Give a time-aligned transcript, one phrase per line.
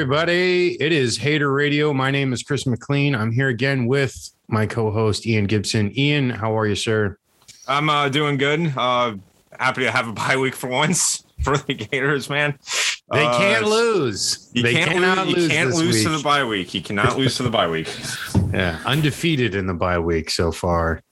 [0.00, 0.76] everybody.
[0.78, 1.90] It is Hater Radio.
[1.94, 3.14] My name is Chris McLean.
[3.14, 5.90] I'm here again with my co-host Ian Gibson.
[5.98, 7.16] Ian, how are you, sir?
[7.66, 8.74] I'm uh, doing good.
[8.76, 9.14] Uh,
[9.58, 12.58] happy to have a bye week for once for the Gators, man.
[13.10, 14.50] They Uh, can't lose.
[14.52, 15.44] You they can't cannot lose.
[15.44, 16.74] You can't this lose to the bye week.
[16.74, 17.88] You cannot lose to the bye week.
[18.52, 21.02] Yeah, undefeated in the bye week so far.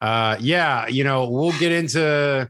[0.00, 2.48] Uh, yeah, you know we'll get into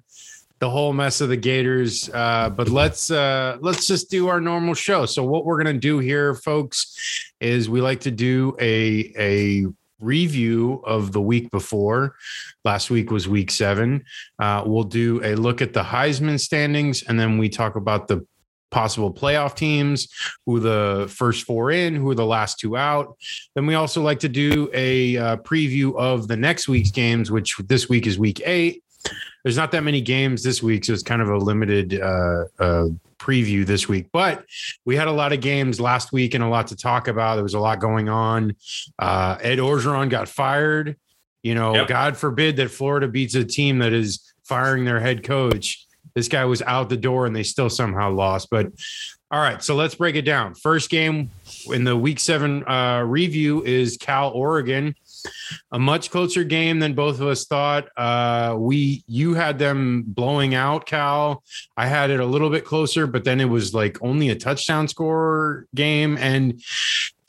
[0.61, 4.75] the whole mess of the Gators, uh, but let's uh, let's just do our normal
[4.75, 5.07] show.
[5.07, 9.67] So what we're gonna do here, folks, is we like to do a a
[10.01, 12.17] review of the week before.
[12.65, 14.05] Last week was week seven.
[14.39, 18.27] Uh, we'll do a look at the Heisman standings, and then we talk about the
[18.71, 20.09] possible playoff teams,
[20.47, 23.17] who the first four in, who are the last two out.
[23.55, 27.57] Then we also like to do a uh, preview of the next week's games, which
[27.59, 28.85] this week is week eight.
[29.43, 32.87] There's not that many games this week, so it's kind of a limited uh, uh,
[33.19, 34.09] preview this week.
[34.13, 34.45] But
[34.85, 37.37] we had a lot of games last week and a lot to talk about.
[37.37, 38.57] There was a lot going on.
[38.99, 40.97] Uh, Ed Orgeron got fired.
[41.43, 41.89] You know, Yep.
[41.89, 45.87] God forbid that Florida beats a team that is firing their head coach.
[46.15, 48.49] This guy was out the door and they still somehow lost.
[48.51, 48.67] But
[49.30, 50.55] all right, so let's break it down.
[50.55, 51.30] First game
[51.73, 54.95] in the week seven uh, review is Cal Oregon.
[55.73, 57.88] A much closer game than both of us thought.
[57.96, 61.43] Uh, we you had them blowing out Cal.
[61.77, 64.88] I had it a little bit closer, but then it was like only a touchdown
[64.88, 66.60] score game, and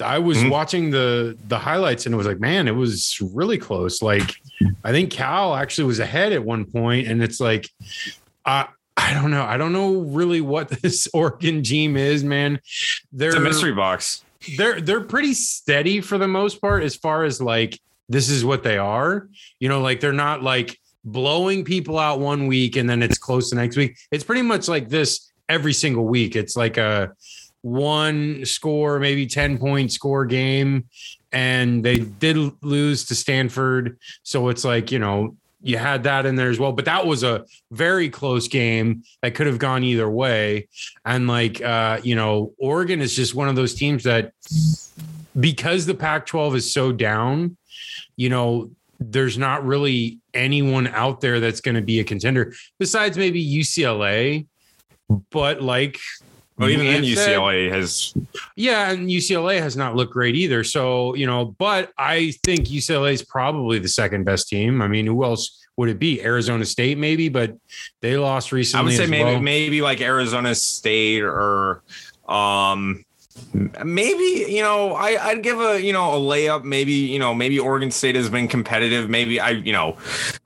[0.03, 0.49] I was Mhm.
[0.49, 4.01] watching the the highlights, and it was like, man, it was really close.
[4.01, 4.33] Like
[4.83, 7.69] I think Cal actually was ahead at one point, and it's like,
[8.45, 8.65] uh,
[8.97, 9.43] I don't know.
[9.43, 12.59] I don't know really what this Oregon team is, man.
[13.11, 14.23] They're It's a mystery box.
[14.57, 17.79] They're they're pretty steady for the most part as far as like
[18.09, 19.29] this is what they are.
[19.59, 23.49] You know like they're not like blowing people out one week and then it's close
[23.49, 23.97] the next week.
[24.11, 26.35] It's pretty much like this every single week.
[26.35, 27.13] It's like a
[27.63, 30.85] one score maybe 10 point score game
[31.31, 33.97] and they did lose to stanford.
[34.23, 37.23] So it's like you know you had that in there as well but that was
[37.23, 40.67] a very close game that could have gone either way.
[41.05, 44.33] And like uh you know oregon is just one of those teams that
[45.39, 47.57] because the pac 12 is so down
[48.17, 53.17] you know there's not really anyone out there that's going to be a contender besides
[53.17, 54.45] maybe ucla
[55.31, 55.99] but like
[56.57, 58.13] Well, even then, UCLA has.
[58.55, 60.63] yeah, and UCLA has not looked great either.
[60.63, 64.81] So, you know, but I think UCLA is probably the second best team.
[64.81, 66.21] I mean, who else would it be?
[66.23, 67.57] Arizona State, maybe, but
[68.01, 68.81] they lost recently.
[68.81, 69.39] I would say maybe well.
[69.41, 71.81] maybe like Arizona State or
[72.27, 73.03] um
[73.83, 76.63] maybe you know I, I'd give a you know a layup.
[76.63, 79.09] Maybe you know maybe Oregon State has been competitive.
[79.09, 79.97] Maybe I you know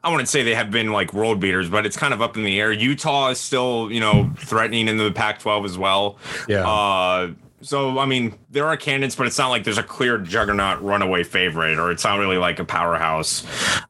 [0.03, 2.44] I wouldn't say they have been like world beaters but it's kind of up in
[2.44, 2.72] the air.
[2.72, 6.18] Utah is still you know threatening in the Pac-12 as well.
[6.47, 6.68] Yeah.
[6.68, 7.31] uh
[7.62, 11.23] so I mean there are candidates but it's not like there's a clear juggernaut runaway
[11.23, 13.44] favorite or it's not really like a powerhouse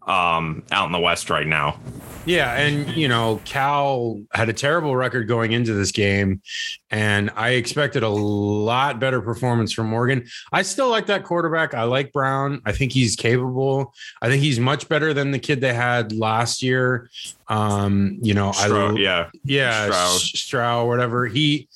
[0.08, 1.78] um out in the west right now
[2.26, 6.42] Yeah, and you know, Cal had a terrible record going into this game,
[6.90, 10.26] and I expected a lot better performance from Oregon.
[10.52, 11.74] I still like that quarterback.
[11.74, 12.62] I like Brown.
[12.66, 13.94] I think he's capable.
[14.22, 17.10] I think he's much better than the kid they had last year.
[17.48, 20.20] Um, you know, Stroud, I yeah yeah, Stroud.
[20.20, 21.28] Stroud, Stroud, whatever.
[21.28, 21.68] He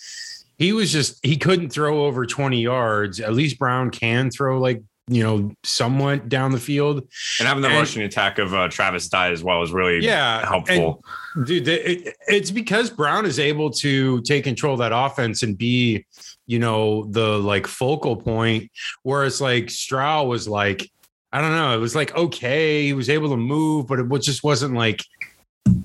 [0.58, 3.20] he was just he couldn't throw over 20 yards.
[3.20, 4.82] At least Brown can throw like
[5.12, 7.00] you know somewhat down the field.
[7.40, 10.46] And having the And- rushing attack of uh, Travis Dye as well is really Yeah,
[10.48, 11.04] helpful.
[11.46, 15.58] dude the- it, it's because brown is able to take control of that offense and
[15.58, 16.06] be
[16.48, 18.70] you know the like focal point
[19.04, 20.90] whereas like stroud was like
[21.32, 24.26] i don't know it was like okay he was able to move but it was-
[24.26, 25.04] just wasn't like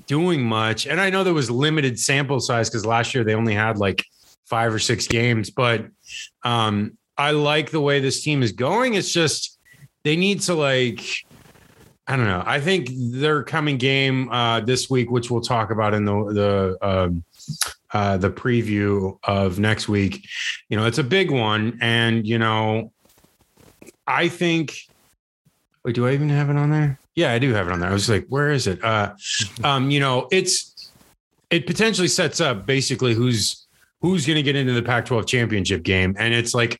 [0.07, 3.53] doing much and i know there was limited sample size because last year they only
[3.53, 4.03] had like
[4.47, 5.85] five or six games but
[6.43, 9.59] um i like the way this team is going it's just
[10.03, 11.01] they need to like
[12.07, 12.43] I don't know.
[12.45, 16.87] I think their coming game uh, this week, which we'll talk about in the the
[16.87, 17.23] um,
[17.91, 20.27] uh, the preview of next week,
[20.69, 22.91] you know, it's a big one, and you know,
[24.05, 24.77] I think.
[25.83, 26.99] Wait, do I even have it on there?
[27.13, 27.89] Yeah, I do have it on there.
[27.89, 28.83] I was like, where is it?
[28.83, 29.13] Uh,
[29.63, 30.91] um, you know, it's
[31.49, 33.65] it potentially sets up basically who's
[34.01, 36.79] who's going to get into the Pac-12 championship game, and it's like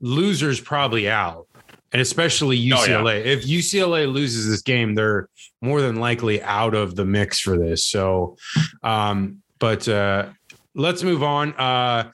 [0.00, 1.46] losers probably out,
[1.92, 2.98] and especially Oh, yeah.
[3.00, 3.24] UCLA.
[3.24, 5.28] If UCLA loses this game, they're
[5.62, 7.84] more than likely out of the mix for this.
[7.84, 8.36] So,
[8.82, 10.28] um, but uh,
[10.74, 11.54] let's move on.
[11.54, 12.10] Uh,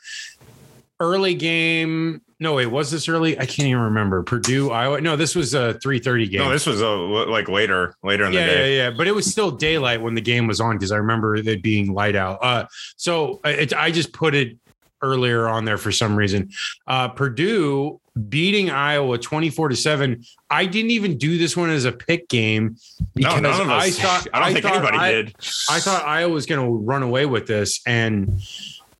[1.00, 2.22] early game.
[2.38, 3.38] No, wait, was this early?
[3.38, 4.24] I can't even remember.
[4.24, 5.00] Purdue, Iowa.
[5.00, 6.40] No, this was a 3:30 game.
[6.40, 8.76] No, this was a, like later, later in yeah, the day.
[8.76, 8.96] yeah, yeah.
[8.96, 11.94] But it was still daylight when the game was on because I remember it being
[11.94, 12.38] light out.
[12.42, 14.58] Uh, so it, I just put it
[15.02, 16.50] earlier on there for some reason.
[16.86, 20.24] Uh, Purdue beating Iowa 24 to 7.
[20.50, 22.76] I didn't even do this one as a pick game
[23.16, 23.82] No, none of us.
[23.82, 25.34] I thought I don't think thought anybody I- did.
[25.68, 28.40] I thought Iowa was going to run away with this, and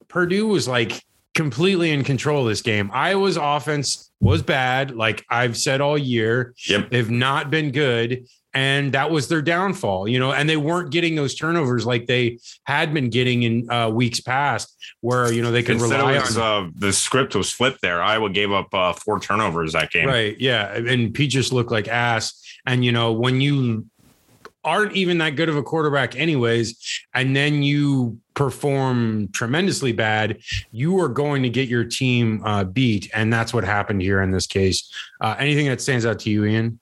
[0.08, 1.02] Purdue was like
[1.34, 2.90] completely in control of this game.
[2.93, 6.55] Iowa's offense was bad, like I've said all year.
[6.69, 6.90] Yep.
[6.90, 10.32] They've not been good, and that was their downfall, you know.
[10.32, 14.76] And they weren't getting those turnovers like they had been getting in uh, weeks past,
[15.00, 16.66] where you know they could Instead, rely was, on.
[16.66, 18.02] uh, the script was flipped there.
[18.02, 20.06] Iowa gave up uh, four turnovers that game.
[20.06, 20.38] Right.
[20.38, 20.75] Yeah.
[20.75, 22.38] And Pete just looked like ass.
[22.66, 23.87] And, you know, when you
[24.64, 30.38] aren't even that good of a quarterback, anyways, and then you perform tremendously bad,
[30.70, 33.10] you are going to get your team uh, beat.
[33.12, 34.88] And that's what happened here in this case.
[35.20, 36.78] Uh, anything that stands out to you, Ian?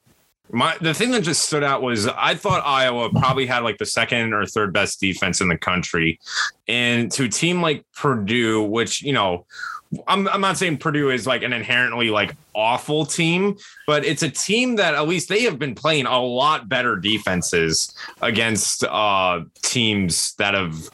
[0.52, 3.86] My the thing that just stood out was I thought Iowa probably had like the
[3.86, 6.18] second or third best defense in the country,
[6.66, 9.46] and to a team like Purdue, which you know.
[10.06, 13.56] I'm, I'm not saying Purdue is like an inherently like awful team,
[13.88, 17.92] but it's a team that at least they have been playing a lot better defenses
[18.22, 20.88] against uh teams that have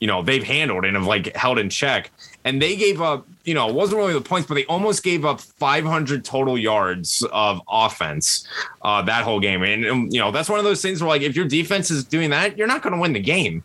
[0.00, 2.10] you know they've handled and have like held in check.
[2.44, 5.24] And they gave up, you know, it wasn't really the points, but they almost gave
[5.24, 8.48] up 500 total yards of offense
[8.82, 9.62] uh, that whole game.
[9.62, 12.04] And, um, you know, that's one of those things where, like, if your defense is
[12.04, 13.62] doing that, you're not going to win the game.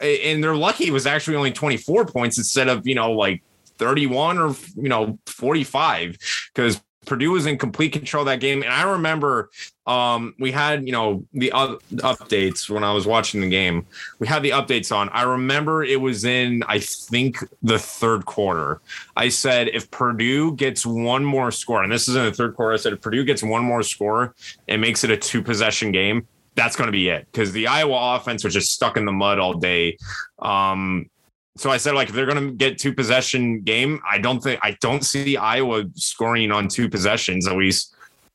[0.00, 3.42] And they're lucky it was actually only 24 points instead of, you know, like
[3.78, 6.18] 31 or, you know, 45
[6.54, 8.62] because Purdue was in complete control that game.
[8.62, 9.50] And I remember
[9.86, 13.86] um, we had, you know, the uh, updates when I was watching the game.
[14.18, 15.08] We had the updates on.
[15.08, 18.80] I remember it was in, I think, the third quarter.
[19.16, 22.74] I said if Purdue gets one more score, and this is in the third quarter,
[22.74, 24.34] I said if Purdue gets one more score
[24.68, 28.16] and makes it a two possession game, that's going to be it because the Iowa
[28.16, 29.96] offense was just stuck in the mud all day.
[30.38, 31.08] Um,
[31.56, 34.60] so I said, like, if they're going to get two possession game, I don't think
[34.62, 37.94] I don't see Iowa scoring on two possessions at least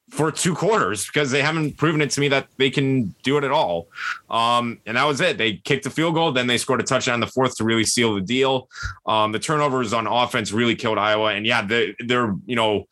[0.10, 3.44] for two quarters because they haven't proven it to me that they can do it
[3.44, 3.88] at all.
[4.30, 5.38] Um, and that was it.
[5.38, 7.84] They kicked a field goal, then they scored a touchdown in the fourth to really
[7.84, 8.70] seal the deal.
[9.06, 12.88] Um, the turnovers on offense really killed Iowa, and yeah, they, they're you know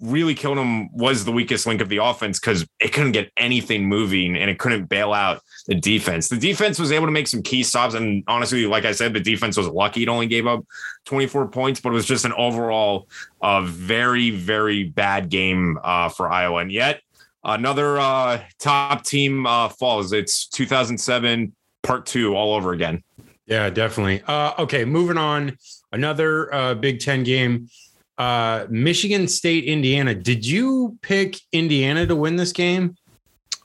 [0.00, 3.86] really killed them was the weakest link of the offense because it couldn't get anything
[3.86, 6.28] moving and it couldn't bail out the defense.
[6.28, 7.94] The defense was able to make some key stops.
[7.94, 10.02] And honestly, like I said, the defense was lucky.
[10.02, 10.64] It only gave up
[11.06, 13.08] 24 points, but it was just an overall
[13.40, 16.60] uh, very, very bad game uh, for Iowa.
[16.60, 17.00] And yet
[17.42, 20.12] another uh, top team uh, falls.
[20.12, 23.02] It's 2007 part two all over again.
[23.46, 24.22] Yeah, definitely.
[24.26, 25.56] Uh, okay, moving on.
[25.92, 27.68] Another uh, Big Ten game.
[28.18, 30.14] Uh, Michigan State, Indiana.
[30.14, 32.96] Did you pick Indiana to win this game?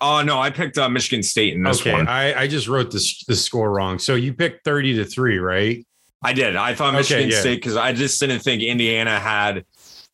[0.01, 2.07] Oh, no, I picked uh, Michigan State in this okay, one.
[2.07, 3.99] I, I just wrote this the score wrong.
[3.99, 5.85] So you picked 30 to 3, right?
[6.23, 6.55] I did.
[6.55, 7.39] I thought Okay, Michigan yeah.
[7.39, 9.65] State because I just didn't think Indiana had,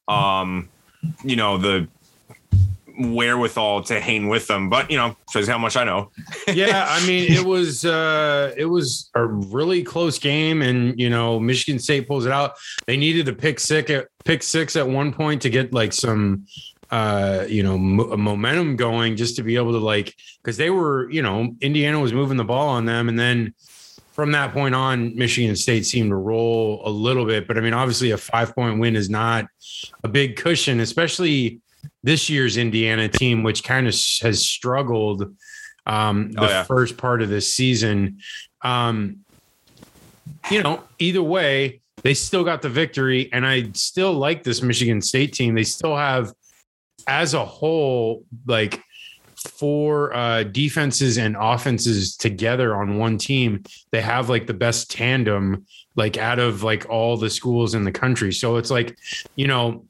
[0.08, 0.70] um,
[1.24, 1.88] you know, the
[3.00, 4.70] wherewithal to hang with them.
[4.70, 6.12] But you know, shows how much I know.
[6.54, 11.40] yeah, I mean, it was uh it was a really close game, and you know,
[11.40, 12.54] Michigan State pulls it out.
[12.86, 16.46] They needed a pick six at pick six at one point to get like some
[16.92, 21.10] uh you know mo- momentum going just to be able to like because they were
[21.12, 23.54] you know indiana was moving the ball on them and then
[24.14, 27.74] from that point on michigan state seemed to roll a little bit but i mean
[27.74, 29.46] obviously a five point win is not
[30.06, 31.60] a big cushion especially
[32.04, 35.36] this year's indiana team which kind of has struggled
[35.86, 36.64] um the Oh, yeah.
[36.64, 38.20] first part of this season.
[38.62, 39.18] Um
[40.52, 45.02] you know either way they still got the victory and i still like this michigan
[45.02, 45.56] state team.
[45.56, 46.34] They still have
[47.08, 48.82] as a whole like
[49.36, 53.64] four uh defenses and offenses together on one team.
[53.92, 55.66] They have like the best tandem
[55.96, 58.34] like out of like all the schools in the country.
[58.34, 58.98] So it's like
[59.36, 59.86] you know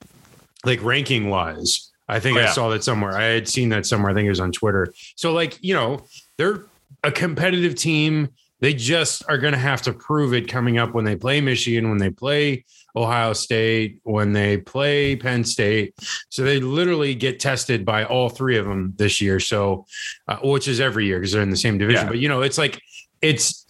[0.66, 4.12] like ranking wise i think Oh, i saw that somewhere i had seen that somewhere
[4.12, 6.06] i think it was on twitter so like you know
[6.38, 6.66] they're
[7.04, 11.06] a competitive team they just are going to have to prove it coming up when
[11.06, 15.94] they play michigan when they play ohio state when they play penn state
[16.30, 19.40] so they literally get tested by all three of them this year.
[19.40, 19.86] So,
[20.28, 22.06] uh, which is every year because they're in the same division.
[22.06, 22.10] Yeah.
[22.10, 22.82] But you know, it's like
[23.22, 23.66] it's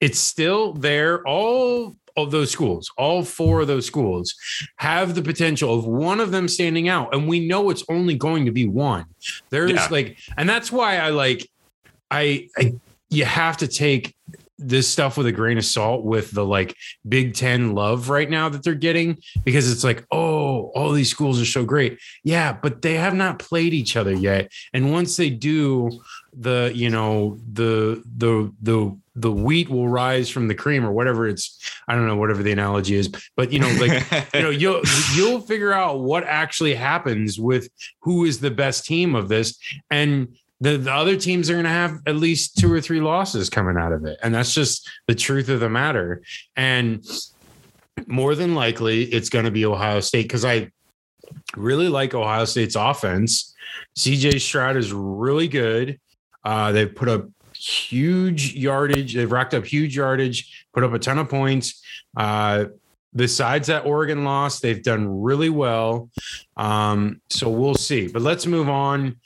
[0.00, 1.22] it's still there.
[1.26, 4.34] All of those schools, all four of those schools,
[4.76, 8.44] have the potential of one of them standing out, and we know it's only going
[8.46, 9.04] to be one.
[9.50, 9.88] There's Yeah.
[9.90, 11.48] like, and that's why I like,
[12.10, 12.74] I, I
[13.10, 14.14] you have to take
[14.60, 16.74] this stuff with a grain of salt with the like
[17.08, 21.40] Big Ten love right now that they're getting because it's like, oh, all these schools
[21.40, 21.98] are so great.
[22.24, 24.50] Yeah, but they have not played each other yet.
[24.72, 25.90] And once they do,
[26.36, 31.26] the you know the the the the wheat will rise from the cream or whatever
[31.26, 31.58] it's
[31.88, 34.82] I don't know whatever the analogy is but you know like you know you'll
[35.14, 37.68] you'll figure out what actually happens with
[38.00, 39.58] who is the best team of this
[39.90, 43.48] and the, the other teams are going to have at least two or three losses
[43.48, 46.22] coming out of it and that's just the truth of the matter
[46.56, 47.04] and
[48.06, 50.70] more than likely it's going to be Ohio State because I
[51.56, 53.54] really like Ohio State's offense.
[53.96, 55.98] CJ Stroud is really good.
[56.44, 57.28] Uh, they've put up
[57.68, 59.14] huge yardage.
[59.14, 61.82] They've racked up huge yardage, put up a ton of points.
[62.16, 62.66] Uh,
[63.14, 66.10] besides that Oregon loss, they've done really well.
[66.56, 68.08] Um, so we'll see.
[68.08, 69.16] But let's move on.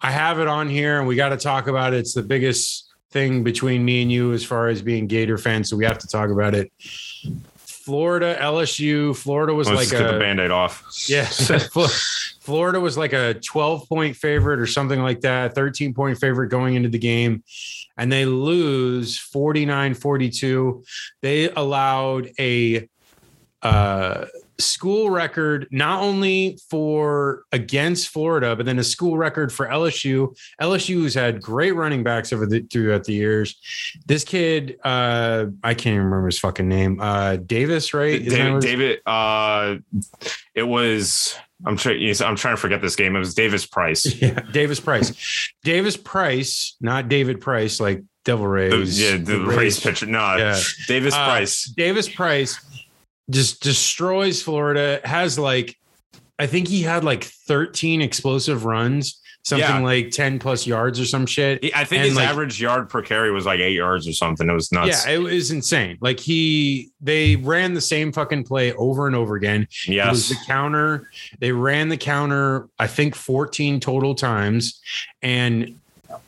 [0.00, 1.98] I have it on here and we got to talk about it.
[1.98, 5.70] It's the biggest thing between me and you as far as being Gator fans.
[5.70, 6.72] So we have to talk about it.
[7.84, 9.16] Florida, LSU.
[9.16, 10.84] Florida was Let's like a the band-aid off.
[11.08, 11.24] yeah.
[12.40, 16.74] Florida was like a 12 point favorite or something like that, 13 point favorite going
[16.74, 17.44] into the game.
[17.96, 20.84] And they lose 49 42.
[21.20, 22.88] They allowed a
[23.62, 24.26] uh,
[24.62, 30.34] school record, not only for against Florida, but then a school record for LSU.
[30.60, 33.56] LSU has had great running backs over the throughout the years.
[34.06, 36.98] This kid, uh, I can't even remember his fucking name.
[37.00, 38.20] Uh, Davis, right?
[38.22, 39.76] Isn't David, David uh,
[40.54, 41.36] it was.
[41.64, 42.02] I'm trying.
[42.22, 43.14] I'm trying to forget this game.
[43.14, 44.04] It was Davis Price.
[44.22, 45.50] Yeah, Davis Price.
[45.62, 49.00] Davis Price, not David Price, like Devil The, Rays.
[49.00, 50.06] yeah, the, race pitcher.
[50.06, 50.60] No, Yeah.
[50.88, 51.64] Davis Uh, Price.
[51.76, 52.58] Davis Price
[53.32, 55.00] just destroys Florida.
[55.04, 55.76] Has like,
[56.38, 59.80] I think he had like 13 explosive runs, something Yeah.
[59.80, 61.64] like 10 plus yards or some shit.
[61.74, 64.48] I think and, his like- average yard per carry was like eight yards or something.
[64.48, 65.04] It was nuts.
[65.06, 65.98] Yeah, it was insane.
[66.00, 69.62] Like he, they ran the same fucking play over and over again.
[69.86, 70.28] It was yes.
[70.28, 71.08] the counter.
[71.38, 74.80] They ran the counter, I think 14 total times.
[75.22, 75.78] And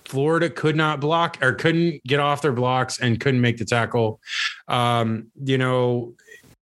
[0.05, 4.21] Florida could not block or couldn't get off their blocks and couldn't make the tackle.
[4.69, 6.15] Um, you know,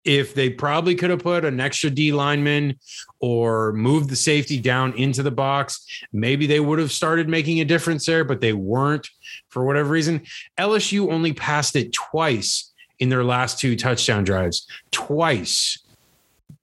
[0.05, 2.79] if they probably could have put an extra D lineman
[3.19, 7.65] or moved the safety down into the box, maybe they would have started making a
[7.65, 9.09] difference there, but they weren't
[9.49, 10.21] for whatever reason.
[10.59, 14.67] LSU only passed it twice in their last two touchdown drives.
[14.91, 15.79] Twice.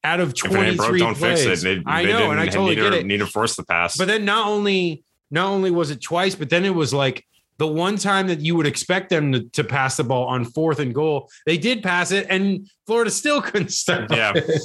[0.05, 1.45] Out of If it 23 broke, don't plays.
[1.45, 1.85] fix it.
[1.85, 3.07] They, I know, and I didn't totally need get it.
[3.07, 3.97] Need to force the pass.
[3.97, 7.25] But then not only not only was it twice, but then it was like
[7.59, 10.79] the one time that you would expect them to, to pass the ball on fourth
[10.79, 14.11] and goal, they did pass it, and Florida still couldn't stop.
[14.11, 14.33] Yeah.
[14.35, 14.61] it.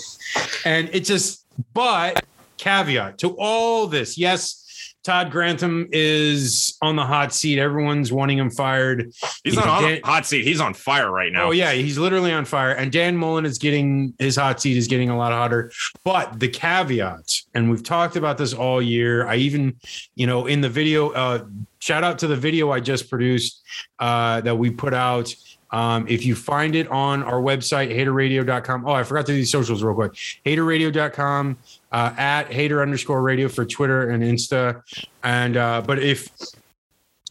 [0.66, 1.46] and it just.
[1.74, 2.24] But
[2.58, 4.67] caveat to all this, yes.
[5.08, 7.60] Todd Grantham is on the hot seat.
[7.60, 9.14] Everyone's wanting him fired.
[9.42, 10.44] he's not on the hot seat.
[10.44, 11.46] He's on fire right now.
[11.46, 12.72] Oh yeah, he's literally on fire.
[12.72, 15.72] And Dan Mullen is getting his hot seat is getting a lot hotter.
[16.04, 19.26] But the caveat, and we've talked about this all year.
[19.26, 19.78] I even,
[20.16, 21.46] you know, in the video, uh,
[21.80, 23.64] shout out to the video I just produced
[24.00, 25.34] uh, that we put out.
[25.72, 28.86] Um, if you find it on our website, haterradio.com.
[28.86, 30.14] Oh, I forgot to do these socials real quick.
[30.46, 31.58] Haterradio.com,
[31.98, 34.84] uh, at hater underscore radio for Twitter and Insta.
[35.24, 36.30] And uh, but if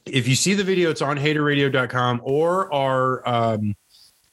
[0.05, 3.77] if you see the video, it's on haterradio.com or our um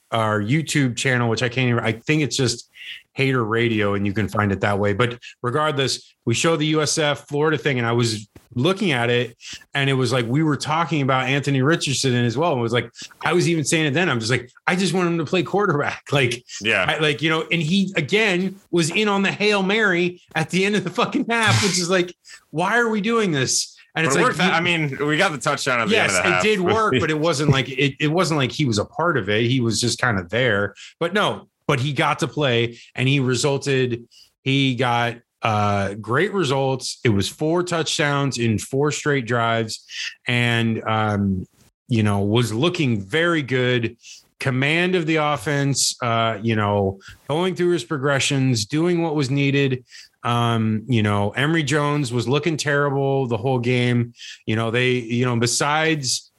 [0.09, 2.67] our YouTube channel, which I can't even I think it's just
[3.13, 4.93] hater radio and you can find it that way.
[4.93, 9.35] But regardless, we show the USF Florida thing, and I was looking at it
[9.73, 12.51] and it was like we were talking about Anthony Richardson as well.
[12.51, 12.91] And it was like
[13.23, 14.09] I was even saying it then.
[14.09, 16.03] I'm just like, I just want him to play quarterback.
[16.11, 16.85] Like Yeah.
[16.87, 20.65] I, like you know, and he again was in on the hail mary at the
[20.65, 22.13] end of the fucking half, which is like,
[22.51, 23.75] why are we doing this?
[23.95, 24.37] And But it's it like, worked.
[24.39, 26.61] that- I mean, we got the touchdown at the yes, end of the it did
[26.61, 29.45] work, but it wasn't like it, it wasn't like he was a part of it.
[29.45, 30.73] He was just kind of there.
[30.99, 34.07] But no, but he got to play and he resulted,
[34.43, 36.99] he got uh great results.
[37.03, 39.85] It was four touchdowns in four straight drives,
[40.27, 41.45] and um,
[41.87, 43.97] you know, was looking very good.
[44.39, 49.85] Command of the offense, uh, you know, going through his progressions, doing what was needed.
[50.23, 54.13] Um, you know, Emory Jones was looking terrible the whole game.
[54.45, 56.32] You know, they, you know, besides,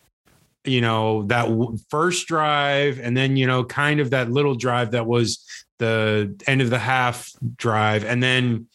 [0.64, 4.92] you know, that w- first drive and then, you know, kind of that little drive
[4.92, 5.44] that was
[5.78, 8.04] the end of the half drive.
[8.04, 8.66] And then,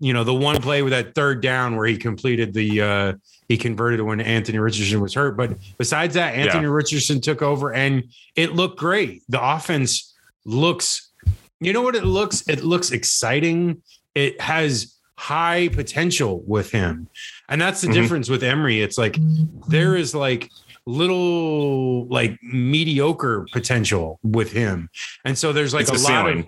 [0.00, 3.12] you know, the one play with that third down where he completed the, uh,
[3.48, 5.36] he converted when Anthony Richardson was hurt.
[5.36, 8.04] But besides that, Anthony Richardson took over and
[8.36, 9.22] it looked great.
[9.28, 10.14] The offense
[10.44, 11.10] looks,
[11.60, 12.46] you know what it looks?
[12.48, 13.82] It looks exciting.
[14.14, 17.08] It has high potential with him.
[17.48, 17.92] And that's the Mhm.
[17.94, 18.82] difference with Emory.
[18.82, 19.16] It's like
[19.68, 20.50] there is like
[20.88, 24.88] little like mediocre potential with him.
[25.24, 26.38] And so there's like It's a a lot ceiling.
[26.40, 26.46] of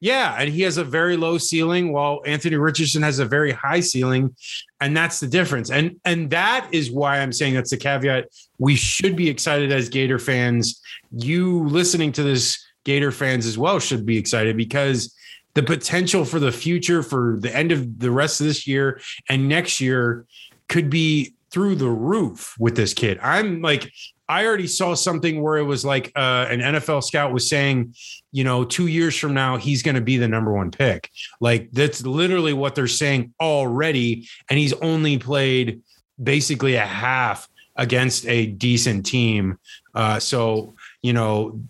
[0.00, 3.80] Yeah, and he has a very low ceiling while Anthony Richardson has a very high
[3.80, 4.36] ceiling,
[4.80, 5.70] and that's the difference.
[5.70, 8.28] And and that is why I'm saying that's the caveat.
[8.58, 10.80] We should be excited as Gator fans.
[11.10, 15.14] You listening to this Gator fans as well should be excited because
[15.54, 19.48] the potential for the future for the end of the rest of this year and
[19.48, 20.26] next year
[20.68, 23.18] could be through the roof with this kid.
[23.22, 23.90] I'm like
[24.28, 27.94] I already saw something where it was like uh, an NFL scout was saying,
[28.30, 31.10] you know, two years from now, he's going to be the number one pick.
[31.40, 34.28] Like that's literally what they're saying already.
[34.50, 35.80] And he's only played
[36.22, 39.58] basically a half against a decent team.
[39.94, 41.62] Uh, so, you know,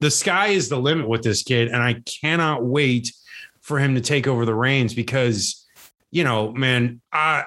[0.00, 1.68] the sky is the limit with this kid.
[1.68, 3.12] And I cannot wait
[3.60, 5.66] for him to take over the reins because,
[6.10, 7.44] you know, man, I,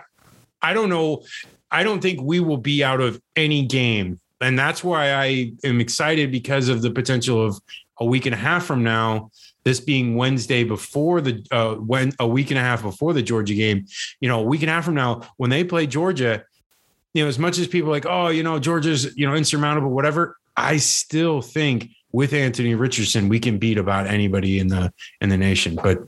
[0.62, 1.24] I don't know.
[1.72, 5.80] I don't think we will be out of any game and that's why I am
[5.80, 7.62] excited because of the potential of
[8.00, 9.30] a week and a half from now,
[9.64, 13.54] this being Wednesday before the uh, when a week and a half before the Georgia
[13.54, 13.86] game,
[14.20, 16.44] you know, a week and a half from now when they play Georgia,
[17.14, 20.38] you know, as much as people like, oh, you know, Georgia's you know insurmountable, whatever.
[20.58, 25.38] I still think with Anthony Richardson, we can beat about anybody in the in the
[25.38, 25.76] nation.
[25.76, 26.00] But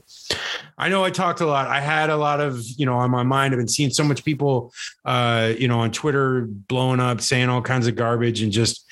[0.76, 1.68] I know I talked a lot.
[1.68, 3.54] I had a lot of, you know, on my mind.
[3.54, 4.72] I've been seeing so much people
[5.04, 8.84] uh, you know, on Twitter blowing up, saying all kinds of garbage and just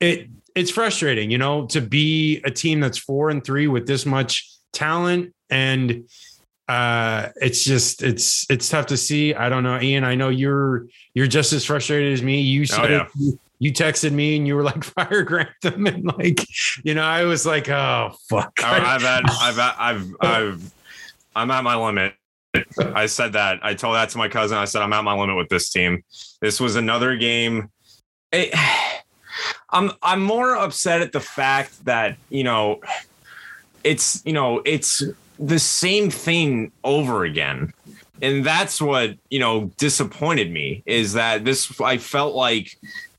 [0.00, 4.06] it it's frustrating, you know, to be a team that's four and three with this
[4.06, 6.08] much talent and
[6.68, 10.86] uh it's just it's it's tough to see i don't know ian i know you're
[11.12, 13.28] you're just as frustrated as me you said oh, yeah.
[13.28, 16.46] it, you texted me and you were like fire Grantham and like
[16.82, 20.74] you know I was like oh fuck oh, I've had I've I've I've
[21.36, 22.14] I'm at my limit.
[22.78, 24.56] I said that I told that to my cousin.
[24.56, 26.04] I said I'm at my limit with this team.
[26.40, 27.70] This was another game.
[28.32, 28.54] It,
[29.70, 32.80] I'm I'm more upset at the fact that you know
[33.82, 35.02] it's you know it's
[35.38, 37.72] the same thing over again
[38.22, 42.78] and that's what you know disappointed me is that this i felt like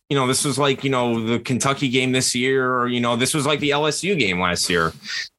[0.09, 3.15] you know, this was like, you know, the Kentucky game this year, or, you know,
[3.15, 4.93] this was like the LSU game last year.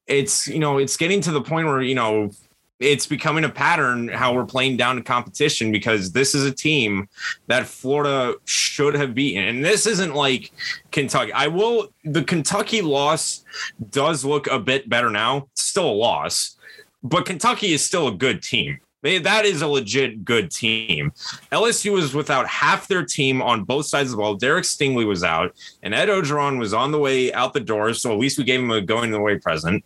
[0.07, 2.31] It's, you know, it's getting to the point where, you know,
[2.79, 7.07] it's becoming a pattern how we're playing down to competition because this is a team
[7.47, 9.43] that Florida should have beaten.
[9.43, 10.51] And this isn't like
[10.91, 11.33] Kentucky.
[11.33, 13.43] I will, the Kentucky loss
[13.89, 15.47] does look a bit better now.
[15.55, 16.57] still a loss,
[17.03, 18.79] but Kentucky is still a good team.
[19.07, 21.13] They, that is a legit good team.
[21.49, 24.35] LSU was without half their team on both sides of the ball.
[24.35, 27.93] Derek Stingley was out, and Ed Orgeron was on the way out the door.
[27.93, 29.85] So at least we gave him a going away present.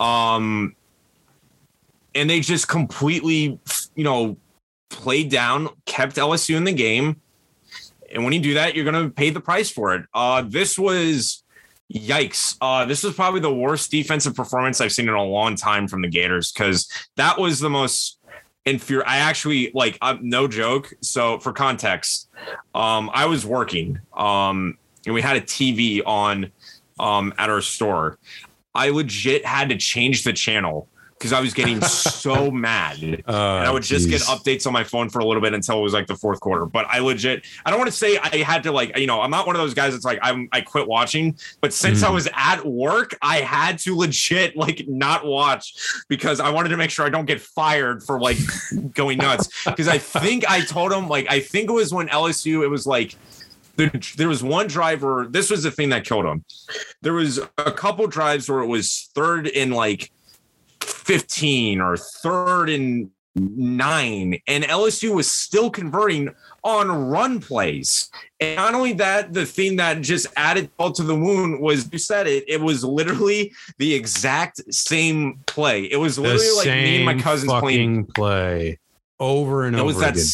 [0.00, 0.74] Um,
[2.14, 3.60] and they just completely,
[3.94, 4.38] you know,
[4.88, 7.20] played down, kept LSU in the game.
[8.10, 10.06] And when you do that, you're going to pay the price for it.
[10.14, 11.44] Uh, this was
[11.92, 12.56] yikes.
[12.60, 16.02] Uh, this was probably the worst defensive performance I've seen in a long time from
[16.02, 18.15] the Gators because that was the most
[18.78, 20.92] fear, I actually like I'm no joke.
[21.00, 22.28] So for context,
[22.74, 24.76] um, I was working um,
[25.06, 26.50] and we had a TV on
[26.98, 28.18] um, at our store.
[28.74, 33.02] I legit had to change the channel because I was getting so mad.
[33.02, 34.26] and I would just geez.
[34.26, 36.40] get updates on my phone for a little bit until it was like the fourth
[36.40, 36.66] quarter.
[36.66, 39.30] But I legit, I don't want to say I had to like, you know, I'm
[39.30, 41.38] not one of those guys that's like, I'm, I quit watching.
[41.60, 42.08] But since mm.
[42.08, 45.74] I was at work, I had to legit like not watch
[46.08, 48.38] because I wanted to make sure I don't get fired for like
[48.92, 49.48] going nuts.
[49.64, 52.86] Because I think I told him, like, I think it was when LSU, it was
[52.86, 53.14] like,
[53.76, 55.26] there was one driver.
[55.28, 56.44] This was the thing that killed him.
[57.02, 60.10] There was a couple drives where it was third in like
[61.06, 68.10] 15 or third and nine, and LSU was still converting on run plays.
[68.40, 71.98] And not only that, the thing that just added all to the wound was you
[71.98, 75.84] said it, it was literally the exact same play.
[75.84, 78.78] It was literally like me and my cousins playing play
[79.20, 80.24] over and it over was that, again.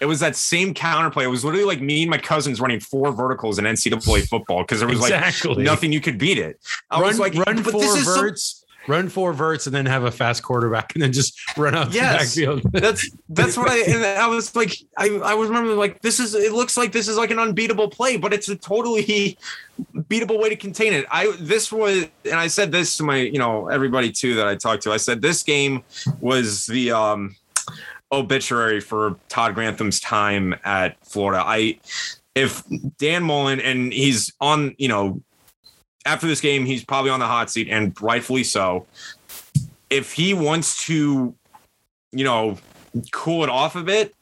[0.00, 1.24] It was that same counterplay.
[1.24, 4.80] It was literally like me and my cousins running four verticals in NCAA football because
[4.80, 5.54] there was exactly.
[5.54, 6.60] like nothing you could beat it.
[6.90, 10.42] I run, was like, run four verts run four verts and then have a fast
[10.42, 12.62] quarterback and then just run out yes, the backfield.
[12.72, 16.34] that's that's what I and I was like I I was remember like this is
[16.34, 19.38] it looks like this is like an unbeatable play, but it's a totally
[19.94, 21.06] beatable way to contain it.
[21.10, 24.54] I this was and I said this to my you know everybody too that I
[24.54, 24.92] talked to.
[24.92, 25.82] I said this game
[26.20, 27.36] was the um
[28.12, 31.42] obituary for Todd Grantham's time at Florida.
[31.44, 31.78] I
[32.34, 32.64] if
[32.98, 35.20] Dan Mullen and he's on you know
[36.04, 38.86] after this game, he's probably on the hot seat, and rightfully so.
[39.90, 41.34] If he wants to,
[42.12, 42.58] you know,
[43.12, 44.14] cool it off a bit,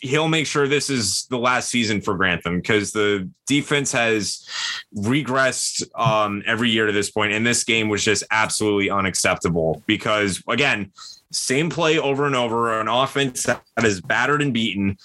[0.00, 4.46] he'll make sure this is the last season for Grantham because the defense has
[4.94, 9.82] regressed um, every year to this point, and this game was just absolutely unacceptable.
[9.86, 10.92] Because again,
[11.30, 14.98] same play over and over, an offense that is battered and beaten,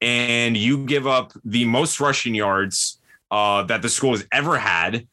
[0.00, 2.98] and you give up the most rushing yards
[3.30, 5.06] uh, that the school has ever had,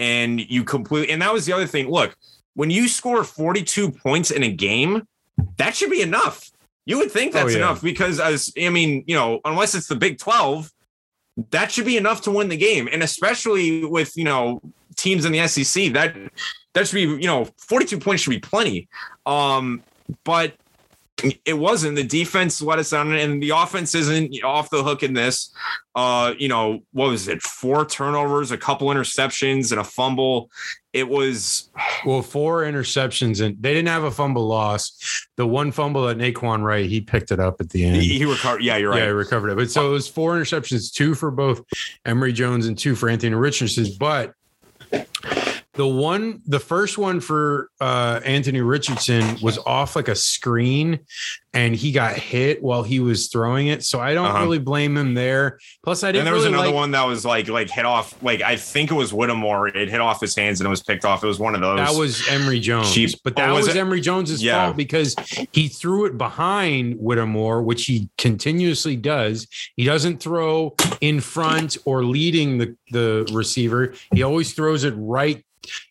[0.00, 1.12] and you completely.
[1.12, 1.88] And that was the other thing.
[1.88, 2.16] Look,
[2.54, 5.06] when you score 42 points in a game,
[5.58, 6.50] that should be enough
[6.90, 7.58] you would think that's oh, yeah.
[7.58, 10.72] enough because, as I mean, you know, unless it's the Big 12,
[11.50, 12.88] that should be enough to win the game.
[12.90, 14.60] And especially with, you know,
[14.96, 16.16] teams in the SEC, that
[16.74, 18.88] that should be, you know, 42 points should be plenty.
[19.24, 19.82] Um,
[20.24, 20.54] but
[21.44, 21.96] it wasn't.
[21.96, 25.52] The defense let us down, and the offense isn't off the hook in this.
[25.94, 27.42] Uh, you know, what was it?
[27.42, 30.50] Four turnovers, a couple interceptions, and a fumble.
[30.92, 31.70] It was
[32.04, 35.26] well, four interceptions, and they didn't have a fumble loss.
[35.36, 37.96] The one fumble that Nay'Quan Wright, he picked it up at the end.
[37.96, 38.62] He, he recovered.
[38.62, 38.98] Yeah, you're right.
[38.98, 39.56] Yeah, he recovered it.
[39.56, 41.62] But so it was four interceptions, two for both
[42.04, 43.86] Emory Jones and two for Anthony Richardson.
[43.98, 44.34] But
[45.80, 51.00] the one, the first one for uh, Anthony Richardson was off like a screen,
[51.54, 53.82] and he got hit while he was throwing it.
[53.82, 54.42] So I don't uh-huh.
[54.42, 55.58] really blame him there.
[55.82, 56.18] Plus, I didn't.
[56.18, 58.22] And there was really another like, one that was like like hit off.
[58.22, 59.68] Like I think it was Whittemore.
[59.68, 61.24] It hit off his hands and it was picked off.
[61.24, 61.78] It was one of those.
[61.78, 62.92] That was Emory Jones.
[62.92, 63.12] Cheap.
[63.24, 64.66] But that oh, was, was Emory Jones's yeah.
[64.66, 65.16] fault because
[65.52, 69.46] he threw it behind Whittemore, which he continuously does.
[69.76, 73.94] He doesn't throw in front or leading the the receiver.
[74.12, 75.42] He always throws it right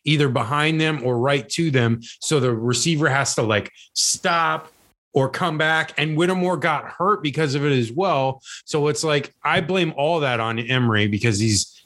[0.04, 2.00] either behind them or right to them.
[2.20, 4.70] So the receiver has to like stop
[5.12, 5.92] or come back.
[5.98, 8.42] And Whittemore got hurt because of it as well.
[8.64, 11.80] So it's like I blame all that on Emory because he's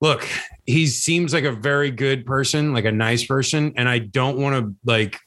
[0.00, 0.26] look,
[0.64, 3.72] he seems like a very good person, like a nice person.
[3.76, 5.18] And I don't want to like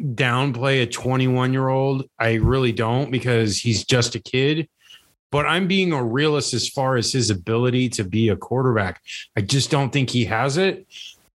[0.00, 2.08] downplay a 21 year old.
[2.18, 4.68] I really don't because he's just a kid
[5.34, 9.02] but I'm being a realist as far as his ability to be a quarterback.
[9.36, 10.86] I just don't think he has it.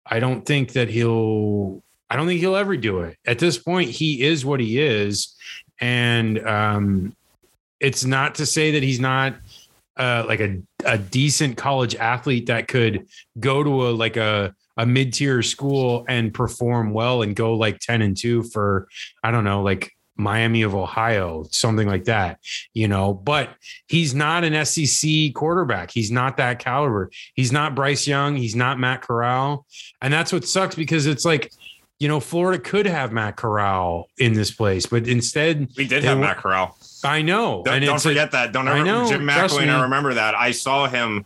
[0.05, 3.17] I don't think that he'll I don't think he'll ever do it.
[3.27, 5.35] At this point, he is what he is.
[5.81, 7.13] And um,
[7.81, 9.35] it's not to say that he's not
[9.97, 13.05] uh, like a, a decent college athlete that could
[13.37, 18.01] go to a like a a mid-tier school and perform well and go like 10
[18.01, 18.87] and 2 for
[19.21, 22.39] I don't know, like Miami of Ohio, something like that,
[22.73, 23.13] you know.
[23.13, 23.49] But
[23.87, 25.91] he's not an SEC quarterback.
[25.91, 27.09] He's not that caliber.
[27.33, 28.35] He's not Bryce Young.
[28.35, 29.65] He's not Matt Corral.
[30.01, 31.51] And that's what sucks because it's like,
[31.99, 36.19] you know, Florida could have Matt Corral in this place, but instead we did have
[36.19, 36.77] Matt Corral.
[37.03, 37.63] I know.
[37.63, 38.51] Don't, don't forget that.
[38.51, 39.07] Don't ever, I know.
[39.07, 39.69] Jim McElwain.
[39.69, 40.35] I remember that.
[40.35, 41.25] I saw him.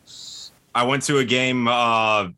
[0.75, 1.67] I went to a game.
[1.67, 2.29] Uh,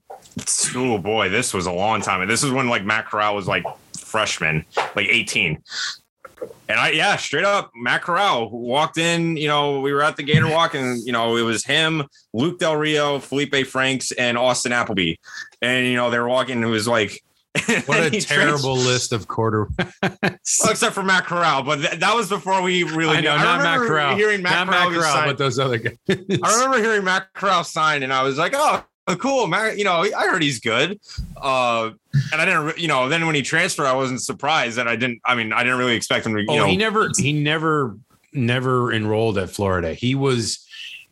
[0.76, 2.22] oh boy, this was a long time.
[2.22, 2.30] Ago.
[2.30, 3.66] This is when like Matt Corral was like
[3.98, 4.66] freshman,
[4.96, 5.62] like 18.
[6.68, 9.38] And I, yeah, straight up, Matt Corral walked in.
[9.38, 12.04] You know, we were at the Gator Walk, and you know, it was him,
[12.34, 15.16] Luke Del Rio, Felipe Franks, and Austin Appleby.
[15.62, 16.58] And you know, they were walking.
[16.58, 17.22] And It was like,
[17.86, 19.94] what a terrible trans- list of quarterbacks.
[20.62, 23.18] well, except for Matt Corral, but th- that was before we really.
[23.18, 24.16] I know, not Matt Corral.
[24.16, 25.98] Hearing Matt not Corral, Matt Corral but those other guys.
[26.10, 29.78] I remember hearing Matt Corral sign, and I was like, oh oh, cool, man.
[29.78, 31.00] You know, I heard he's good.
[31.38, 31.92] Uh,
[32.32, 35.22] and I didn't, you know, then when he transferred, I wasn't surprised that I didn't,
[35.26, 36.66] I mean, I didn't really expect him to, you oh, know.
[36.66, 37.98] He never, he never,
[38.34, 39.94] never enrolled at Florida.
[39.94, 40.66] He was,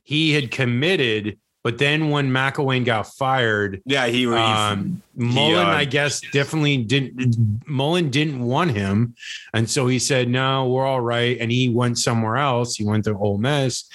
[0.03, 5.71] he had committed, but then when McElwain got fired, yeah, he, um, he Mullen, uh,
[5.71, 7.65] I guess, definitely didn't.
[7.65, 9.15] Mullen didn't want him,
[9.53, 12.75] and so he said, "No, we're all right." And he went somewhere else.
[12.75, 13.85] He went to Ole Miss,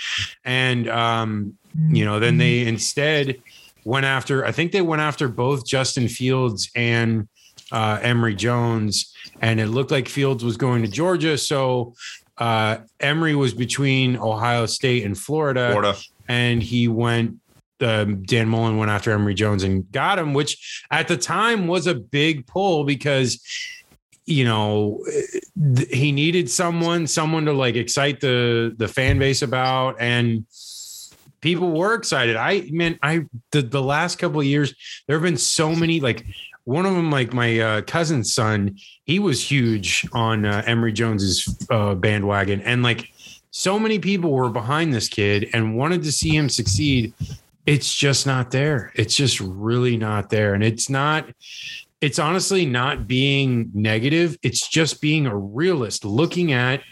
[0.45, 1.59] and um,
[1.91, 3.43] you know, then they instead
[3.85, 7.29] went after, I think they went after both Justin Fields and
[7.73, 11.37] uh, Emory Jones, and it looked like Fields was going to Georgia.
[11.39, 11.95] So
[12.39, 15.97] uh, Emory was between Ohio State and Florida, Florida.
[16.29, 17.37] and he went.
[17.81, 21.87] Um, Dan Mullen went after Emory Jones and got him, which at the time was
[21.87, 23.41] a big pull because
[24.27, 24.99] you know
[25.77, 30.45] th- he needed someone, someone to like excite the the fan base about, and
[31.41, 32.37] people were excited.
[32.37, 34.75] I mean, I the, the last couple of years
[35.07, 36.25] there have been so many like
[36.65, 41.67] one of them like my uh, cousin's son he was huge on uh, emory jones's
[41.71, 42.61] uh, bandwagon.
[42.63, 43.11] And like
[43.51, 47.15] so many people were behind this kid and wanted to see him succeed.
[47.67, 48.93] It's just not there.
[48.95, 50.55] It's just really not there.
[50.55, 51.29] And it's not
[52.01, 54.39] it's honestly not being negative.
[54.43, 56.83] It's just being a realist looking at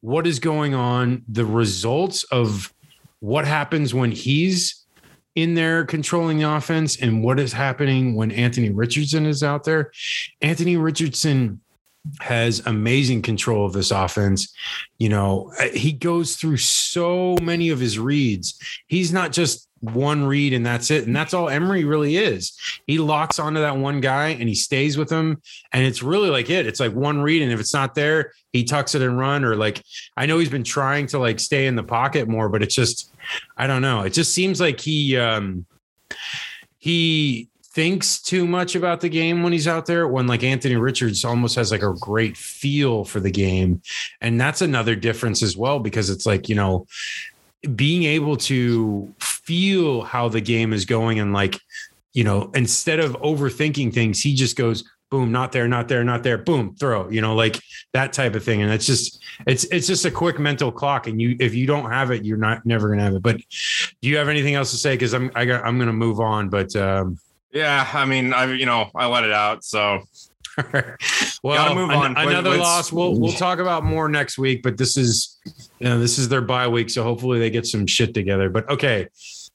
[0.00, 2.72] what is going on the results of
[3.20, 4.86] what happens when he's
[5.34, 9.92] in there controlling the offense and what is happening when Anthony Richardson is out there.
[10.40, 11.60] Anthony Richardson
[12.20, 14.54] has amazing control of this offense.
[14.98, 18.58] You know, he goes through so many of his reads.
[18.86, 21.06] He's not just one read and that's it.
[21.06, 22.58] And that's all Emory really is.
[22.86, 25.40] He locks onto that one guy and he stays with him.
[25.72, 26.66] And it's really like it.
[26.66, 27.42] It's like one read.
[27.42, 29.44] And if it's not there, he tucks it and run.
[29.44, 29.82] Or like
[30.16, 33.12] I know he's been trying to like stay in the pocket more, but it's just
[33.56, 34.02] I don't know.
[34.02, 35.66] It just seems like he um
[36.78, 41.26] he thinks too much about the game when he's out there when like Anthony Richards
[41.26, 43.82] almost has like a great feel for the game
[44.22, 46.86] and that's another difference as well because it's like you know
[47.74, 51.58] being able to feel how the game is going and like
[52.12, 56.22] you know instead of overthinking things he just goes boom not there not there not
[56.22, 57.60] there boom throw you know like
[57.96, 58.60] that type of thing.
[58.62, 61.90] And it's just it's it's just a quick mental clock and you if you don't
[61.90, 63.22] have it you're not never to have it.
[63.22, 63.38] But
[64.02, 64.96] do you have anything else to say?
[64.96, 67.18] Cuz I'm I got I'm to move on but um
[67.52, 70.02] yeah, I mean, I you know, I let it out, so
[71.42, 72.16] well, Gotta move on.
[72.16, 72.90] An- another loss.
[72.92, 75.38] We'll we'll talk about more next week, but this is
[75.78, 78.48] you know this is their bye week, so hopefully they get some shit together.
[78.48, 79.08] But okay,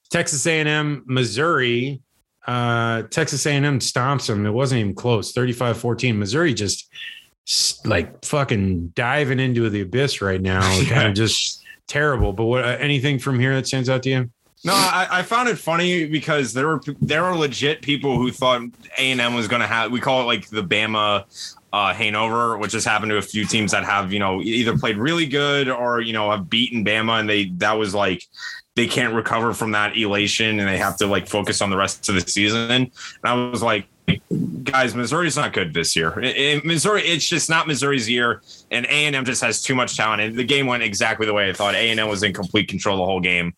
[0.09, 2.01] Texas A&M, Missouri.
[2.47, 4.45] Uh, Texas A&M stomps them.
[4.47, 5.31] It wasn't even close.
[5.31, 6.17] 35-14.
[6.17, 6.89] Missouri just
[7.85, 10.61] like fucking diving into the abyss right now.
[10.79, 10.89] yeah.
[10.89, 12.33] Kind of just terrible.
[12.33, 12.65] But what?
[12.65, 14.31] Anything from here that stands out to you?
[14.63, 18.61] No, I, I, found it funny because there were there were legit people who thought
[18.99, 19.91] A and M was going to have.
[19.91, 21.25] We call it like the Bama
[21.73, 24.97] uh, hangover, which has happened to a few teams that have you know either played
[24.97, 28.23] really good or you know have beaten Bama, and they that was like
[28.75, 32.07] they can't recover from that elation, and they have to like focus on the rest
[32.07, 32.69] of the season.
[32.69, 32.91] And
[33.23, 33.87] I was like,
[34.63, 36.19] guys, Missouri's not good this year.
[36.19, 39.97] In Missouri, it's just not Missouri's year, and A and M just has too much
[39.97, 40.21] talent.
[40.21, 41.73] And the game went exactly the way I thought.
[41.73, 43.53] A and M was in complete control the whole game.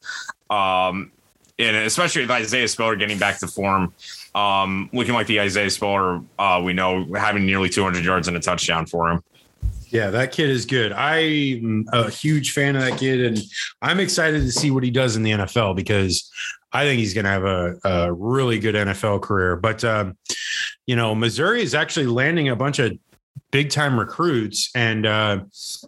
[0.53, 1.11] Um,
[1.59, 3.93] and especially with Isaiah Spiller getting back to form,
[4.35, 8.39] um, looking like the Isaiah Spiller uh, we know, having nearly 200 yards and a
[8.39, 9.23] touchdown for him.
[9.89, 10.91] Yeah, that kid is good.
[10.91, 13.39] I'm a huge fan of that kid, and
[13.79, 16.31] I'm excited to see what he does in the NFL because
[16.71, 19.55] I think he's going to have a, a, really good NFL career.
[19.55, 20.17] But um,
[20.87, 22.97] you know, Missouri is actually landing a bunch of
[23.51, 25.41] big time recruits, and uh,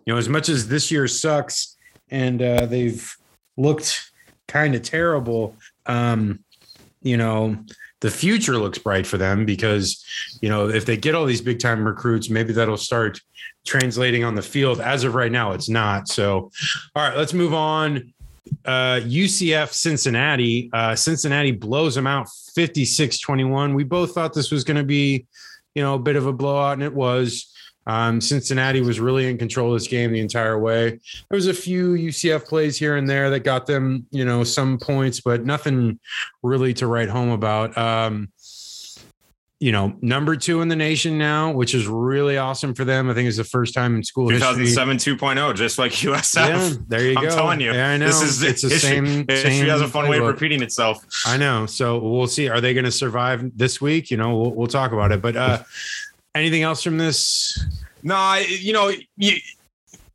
[0.06, 1.76] you know, as much as this year sucks,
[2.12, 3.12] and uh, they've
[3.58, 4.12] looked
[4.48, 5.56] kind of terrible,
[5.86, 6.40] um,
[7.02, 7.58] you know,
[8.02, 10.04] the future looks bright for them because,
[10.42, 13.20] you know, if they get all these big time recruits, maybe that'll start
[13.66, 14.80] translating on the field.
[14.80, 16.08] As of right now, it's not.
[16.08, 16.52] So,
[16.96, 18.14] all right, let's move on.
[18.64, 20.70] Uh, UCF Cincinnati.
[20.72, 23.74] Uh, Cincinnati blows them out 56 21.
[23.74, 25.26] We both thought this was going to be,
[25.74, 27.52] you know, a bit of a blowout, and it was.
[27.88, 30.90] Um, Cincinnati was really in control of this game the entire way.
[31.30, 34.80] There was a few UCF plays here and there that got them, you know, some
[34.80, 36.00] points, but nothing
[36.42, 37.78] really to write home about.
[37.78, 38.30] Um,
[39.60, 43.10] you know, number two in the nation now, which is really awesome for them.
[43.10, 46.36] I think it's the first time in school 2007 2.0, just like USF.
[46.36, 47.30] Yeah, there you I'm go.
[47.30, 47.74] I'm telling you.
[47.74, 48.08] Yeah, I know.
[48.08, 49.06] This is it's the history, same.
[49.06, 50.10] History same has a fun playbook.
[50.10, 51.06] way of repeating itself.
[51.26, 51.66] I know.
[51.68, 52.50] So we'll see.
[52.50, 54.12] Are they going to survive this week?
[54.12, 55.22] You know, we'll, we'll talk about it.
[55.22, 55.64] But uh,
[56.36, 57.58] anything else from this?
[58.04, 59.38] No, you know, you,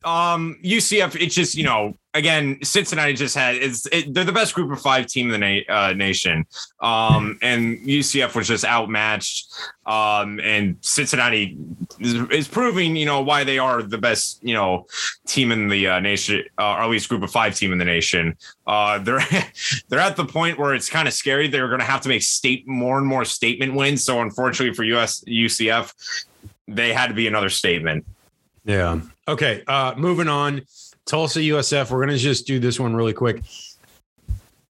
[0.04, 1.20] um, UCF.
[1.20, 4.80] It's just you know, again, Cincinnati just had it's it, they're the best group of
[4.80, 6.44] five team in the na- uh, nation,
[6.80, 9.52] um, and UCF was just outmatched,
[9.86, 11.56] um, and Cincinnati
[11.98, 14.86] is, is, proving you know why they are the best you know
[15.26, 17.84] team in the uh, nation, uh, or at least group of five team in the
[17.84, 18.36] nation.
[18.66, 19.22] Uh, they're
[19.88, 21.48] they're at the point where it's kind of scary.
[21.48, 24.04] They're going to have to make state more and more statement wins.
[24.04, 25.92] So unfortunately for US UCF,
[26.66, 28.04] they had to be another statement.
[28.64, 29.00] Yeah.
[29.26, 29.62] Okay.
[29.66, 30.62] Uh, moving on.
[31.06, 31.90] Tulsa USF.
[31.90, 33.42] We're going to just do this one really quick.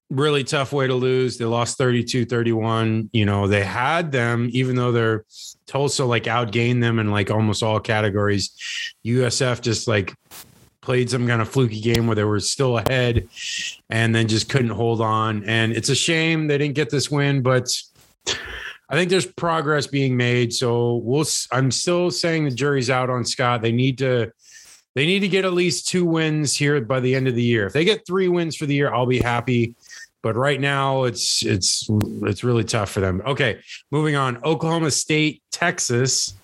[0.09, 1.37] Really tough way to lose.
[1.37, 3.09] They lost 32 31.
[3.13, 5.25] You know, they had them, even though they're
[5.67, 8.51] Tulsa like outgained them in like almost all categories.
[9.05, 10.13] USF just like
[10.81, 13.29] played some kind of fluky game where they were still ahead
[13.89, 15.43] and then just couldn't hold on.
[15.45, 17.69] And it's a shame they didn't get this win, but
[18.91, 20.53] I think there's progress being made.
[20.53, 21.25] So we'll.
[21.51, 23.61] I'm still saying the jury's out on Scott.
[23.61, 24.33] They need to.
[24.95, 27.65] They need to get at least two wins here by the end of the year.
[27.67, 29.75] If they get three wins for the year, I'll be happy.
[30.21, 31.87] But right now, it's it's
[32.23, 33.21] it's really tough for them.
[33.25, 34.43] Okay, moving on.
[34.43, 36.35] Oklahoma State, Texas.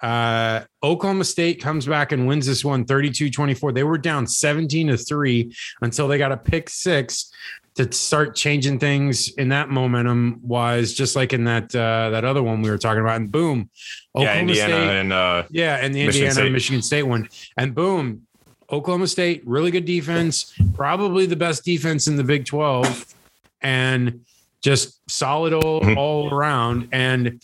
[0.00, 3.72] Uh, Oklahoma State comes back and wins this one 32 24.
[3.72, 7.32] They were down 17 to 3 until they got a pick six
[7.76, 12.42] to start changing things in that momentum wise, just like in that uh, that other
[12.42, 13.70] one we were talking about, and boom,
[14.14, 16.52] Oklahoma yeah, Indiana State, and uh, yeah, and the Michigan Indiana State.
[16.52, 18.26] Michigan State one, and boom,
[18.70, 23.14] Oklahoma State, really good defense, probably the best defense in the Big Twelve,
[23.60, 24.24] and
[24.62, 25.98] just solid all, mm-hmm.
[25.98, 26.88] all around.
[26.92, 27.40] And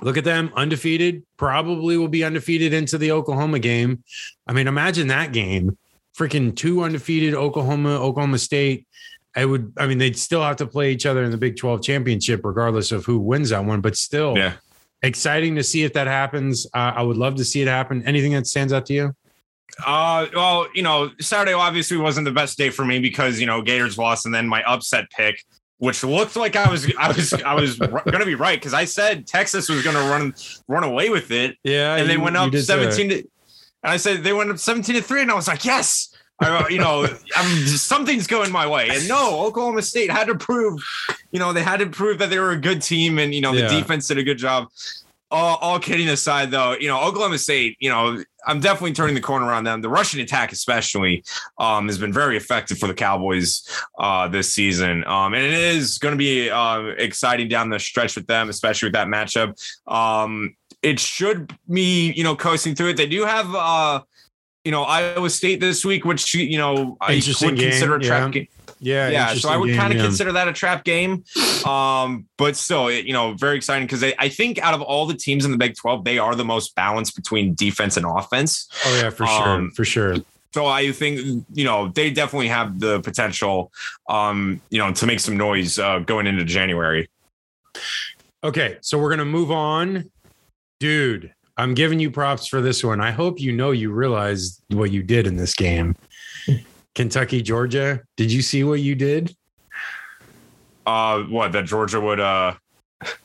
[0.00, 1.22] Look at them, undefeated.
[1.36, 4.02] Probably will be undefeated into the Oklahoma game.
[4.46, 5.78] I mean, imagine that game.
[6.18, 8.86] Freaking two undefeated Oklahoma, Oklahoma State.
[9.36, 11.82] I would, I mean, they'd still have to play each other in the Big 12
[11.82, 13.80] championship, regardless of who wins that one.
[13.80, 14.54] But still, Yeah.
[15.02, 16.66] exciting to see if that happens.
[16.74, 18.06] Uh, I would love to see it happen.
[18.06, 19.14] Anything that stands out to you?
[19.84, 23.60] Uh, well, you know, Saturday obviously wasn't the best day for me because you know
[23.60, 25.42] Gators lost, and then my upset pick,
[25.78, 27.76] which looked like I was, I was, I was
[28.10, 30.32] gonna be right because I said Texas was gonna run
[30.68, 33.08] run away with it, Yeah, and they you- went up seventeen.
[33.08, 33.24] To, and
[33.82, 36.13] I said they went up seventeen to three, and I was like, yes.
[36.40, 40.80] I, you know, I'm something's going my way, and no, Oklahoma State had to prove,
[41.30, 43.52] you know, they had to prove that they were a good team, and you know,
[43.52, 43.68] the Yeah.
[43.68, 44.68] defense did a good job.
[45.30, 49.20] All, all kidding aside, though, you know, Oklahoma State, you know, I'm definitely turning the
[49.20, 49.80] corner on them.
[49.80, 51.24] The rushing attack, especially,
[51.58, 53.66] um, has been very effective for the Cowboys
[53.98, 58.14] uh, this season, um, and it is going to be uh, exciting down the stretch
[58.16, 59.54] with them, especially with that matchup.
[59.90, 62.96] Um, it should be, you know, coasting through it.
[62.96, 64.02] They do have, uh,
[64.64, 68.22] you know, Iowa State this week, which you know I would consider a game, trap
[68.22, 68.28] yeah.
[68.30, 68.48] game
[68.80, 70.04] Yeah, yeah, so I would kind of yeah.
[70.04, 71.24] consider that a trap game.
[71.66, 75.14] Um, but still, you know, very exciting because I, I think out of all the
[75.14, 78.68] teams in the Big 12, they are the most balanced between defense and offense.
[78.86, 80.16] Oh yeah, for sure, Um, for sure.
[80.54, 83.72] So I think you know they definitely have the potential,
[84.08, 87.10] um, you know, to make some noise uh, going into January.
[88.42, 90.10] Okay, so we're gonna move on,
[90.78, 91.34] dude.
[91.56, 93.00] I'm giving you props for this one.
[93.00, 95.96] I hope you know you realized what you did in this game.
[96.94, 98.02] Kentucky, Georgia.
[98.16, 99.34] Did you see what you did?
[100.86, 102.20] Uh, what that Georgia would?
[102.20, 102.54] Uh,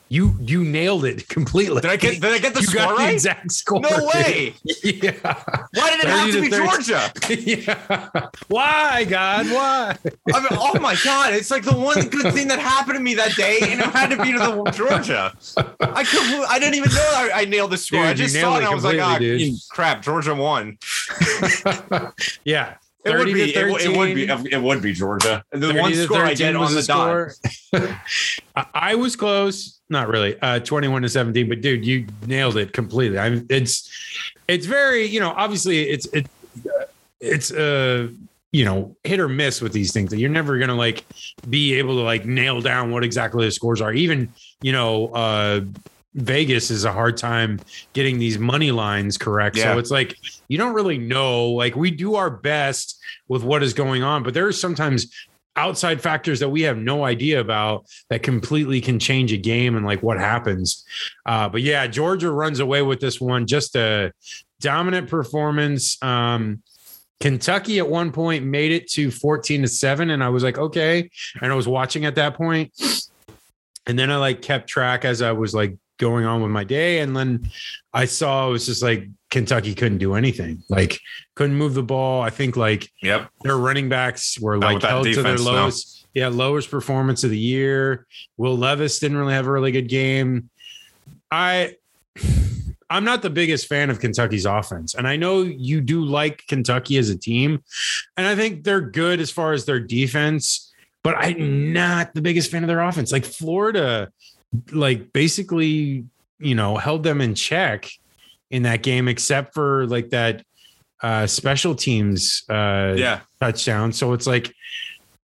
[0.08, 1.80] You you nailed it completely.
[1.80, 2.20] did I get?
[2.20, 3.14] Did I get the you score got the right?
[3.14, 3.80] exact score?
[3.80, 4.54] No way!
[4.82, 5.12] Yeah.
[5.72, 6.66] Why did it have to be 13.
[6.66, 7.12] Georgia?
[7.28, 8.28] yeah.
[8.48, 9.46] Why, God?
[9.46, 9.96] Why?
[10.34, 11.34] I mean, oh my god!
[11.34, 14.10] It's like the one good thing that happened to me that day, and it had
[14.10, 15.32] to be to the Georgia.
[15.80, 18.00] I could, I didn't even know I, I nailed the score.
[18.00, 20.02] I Dude, you just saw it, I was like, ah, completely, crap!
[20.02, 20.76] Georgia won.
[22.44, 22.74] yeah.
[23.04, 23.52] It would be.
[23.52, 24.24] to It, would- it would be.
[24.52, 25.42] It would be Georgia.
[25.52, 27.32] The one score I 13 get was on the dot.
[27.32, 27.98] score.
[28.56, 30.38] I- I was close, not really.
[30.40, 33.18] Uh, 21 to 17, but dude, you nailed it completely.
[33.18, 33.90] I it's
[34.48, 36.26] it's very, you know, obviously it's it
[37.20, 38.08] it's uh
[38.52, 40.12] you know, hit or miss with these things.
[40.12, 41.04] You're never gonna like
[41.48, 43.92] be able to like nail down what exactly the scores are.
[43.92, 44.28] Even,
[44.60, 45.60] you know, uh
[46.14, 47.60] Vegas is a hard time
[47.92, 49.56] getting these money lines correct.
[49.56, 49.72] Yeah.
[49.72, 50.16] So it's like
[50.48, 51.50] you don't really know.
[51.50, 55.14] Like we do our best with what is going on, but there are sometimes
[55.56, 59.84] outside factors that we have no idea about that completely can change a game and
[59.84, 60.84] like what happens.
[61.26, 63.46] Uh, but yeah, Georgia runs away with this one.
[63.46, 64.12] Just a
[64.60, 66.00] dominant performance.
[66.02, 66.62] Um,
[67.20, 71.10] Kentucky at one point made it to 14 to 7 and I was like okay
[71.42, 72.72] and I was watching at that point
[73.86, 76.98] and then I like kept track as I was like going on with my day
[76.98, 77.48] and then
[77.94, 80.98] I saw it was just like Kentucky couldn't do anything like
[81.36, 83.30] couldn't move the ball I think like Yep.
[83.42, 86.20] their running backs were like held to their defense, no.
[86.20, 90.50] yeah lowest performance of the year Will Levis didn't really have a really good game
[91.30, 91.76] I
[92.92, 94.96] I'm not the biggest fan of Kentucky's offense.
[94.96, 97.62] And I know you do like Kentucky as a team.
[98.16, 100.72] And I think they're good as far as their defense,
[101.04, 103.12] but I'm not the biggest fan of their offense.
[103.12, 104.10] Like Florida,
[104.72, 106.04] like basically,
[106.38, 107.90] you know, held them in check
[108.50, 110.44] in that game, except for like that
[111.02, 113.20] uh special teams uh Yeah.
[113.40, 113.92] touchdown.
[113.92, 114.54] So it's like,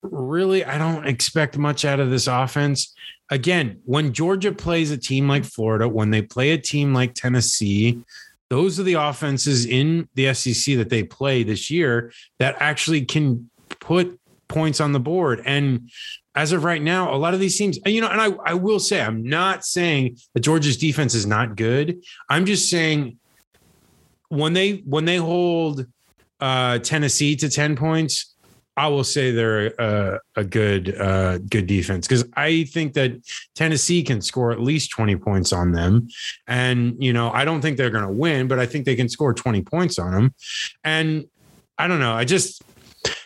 [0.02, 2.94] really, I don't expect much out of this offense.
[3.30, 8.00] Again, when Georgia plays a team like Florida, when they play a team like Tennessee,
[8.48, 13.50] those are the offenses in the SEC that they play this year that actually can
[13.80, 15.42] put points on the board.
[15.44, 15.90] And
[16.36, 18.78] as of right now, a lot of these teams, you know, and I, I will
[18.78, 22.04] say, I'm not saying that Georgia's defense is not good.
[22.28, 23.18] I'm just saying
[24.28, 25.86] when they when they hold
[26.40, 28.34] uh, Tennessee to 10 points,
[28.76, 33.12] I will say they're a, a good uh, good defense because I think that
[33.54, 36.08] Tennessee can score at least 20 points on them.
[36.46, 39.08] And, you know, I don't think they're going to win, but I think they can
[39.08, 40.34] score 20 points on them.
[40.84, 41.24] And
[41.78, 42.12] I don't know.
[42.12, 42.62] I just,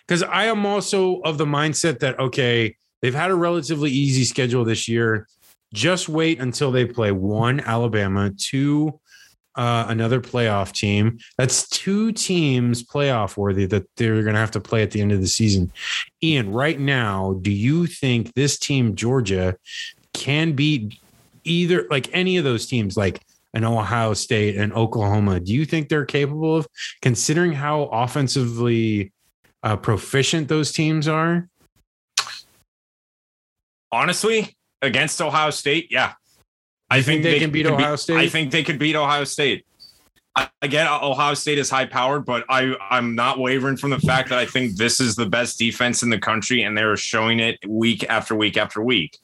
[0.07, 4.65] because I am also of the mindset that, okay, they've had a relatively easy schedule
[4.65, 5.27] this year.
[5.73, 9.01] Just wait until they play one Alabama, two
[9.61, 11.19] uh, another playoff team.
[11.37, 15.13] That's two teams playoff worthy that they're going to have to play at the end
[15.13, 15.71] of the season.
[16.23, 19.57] Ian, right now, do you think this team, Georgia,
[20.15, 20.99] can beat
[21.45, 23.21] either like any of those teams, like
[23.53, 25.41] an Ohio State and Oklahoma?
[25.41, 26.67] Do you think they're capable of
[27.03, 29.13] considering how offensively
[29.63, 31.50] uh, proficient those teams are?
[33.93, 36.15] Honestly, against Ohio State, yeah.
[36.91, 38.17] I think they can beat could Ohio State?
[38.17, 39.65] I think they could beat Ohio State.
[40.37, 44.29] I, get Ohio State is high powered, but I I'm not wavering from the fact
[44.29, 47.59] that I think this is the best defense in the country, and they're showing it
[47.67, 49.19] week after week after week.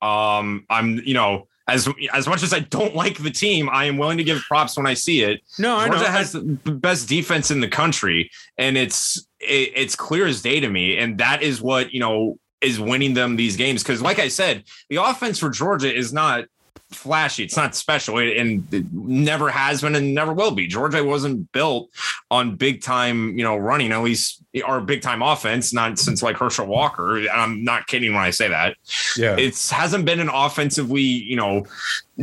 [0.00, 3.98] Um, I'm you know as as much as I don't like the team, I am
[3.98, 5.42] willing to give props when I see it.
[5.58, 5.94] No, I know.
[5.94, 10.60] Georgia has the best defense in the country, and it's it, it's clear as day
[10.60, 13.82] to me, and that is what you know is winning them these games.
[13.82, 16.46] Because, like I said, the offense for Georgia is not
[16.90, 17.44] flashy.
[17.44, 20.66] It's not special, it, and it never has been and never will be.
[20.66, 21.90] Georgia wasn't built
[22.30, 23.92] on big time, you know, running.
[23.92, 27.18] At least our big time offense, not since like Herschel Walker.
[27.28, 28.76] I'm not kidding when I say that.
[29.16, 29.36] yeah.
[29.36, 31.66] It hasn't been an offensively, you know,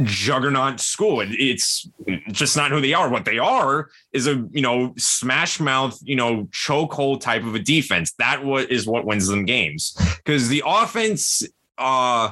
[0.03, 1.21] juggernaut school.
[1.21, 1.87] It, it's
[2.31, 3.09] just not who they are.
[3.09, 7.59] What they are is a, you know, smash mouth, you know, chokehold type of a
[7.59, 8.13] defense.
[8.13, 11.43] That what is what wins them games because the offense.
[11.77, 12.31] uh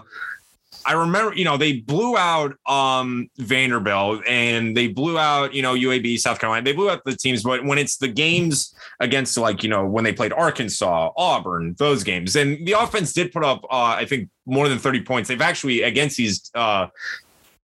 [0.85, 5.75] I remember, you know, they blew out um Vanderbilt and they blew out, you know,
[5.75, 6.63] UAB, South Carolina.
[6.63, 10.03] They blew out the teams, but when it's the games against like, you know, when
[10.03, 14.29] they played Arkansas, Auburn, those games, and the offense did put up uh I think
[14.45, 15.29] more than 30 points.
[15.29, 16.87] They've actually against these uh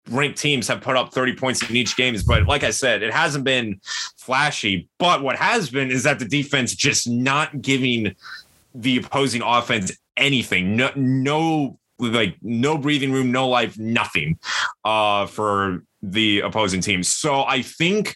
[0.10, 3.14] ranked teams have put up 30 points in each games, but like I said, it
[3.14, 3.80] hasn't been
[4.18, 4.90] flashy.
[5.00, 8.16] But what has been is that the defense just not giving
[8.74, 10.76] the opposing offense anything.
[10.76, 14.38] No, no like no breathing room, no life, nothing
[14.86, 17.08] uh, for the opposing teams.
[17.08, 18.16] So I think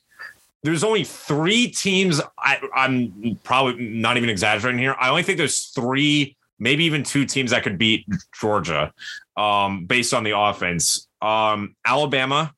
[0.63, 2.21] there's only three teams.
[2.37, 4.95] I, I'm probably not even exaggerating here.
[4.99, 8.05] I only think there's three, maybe even two teams that could beat
[8.39, 8.93] Georgia
[9.35, 11.07] um, based on the offense.
[11.21, 12.53] Um, Alabama,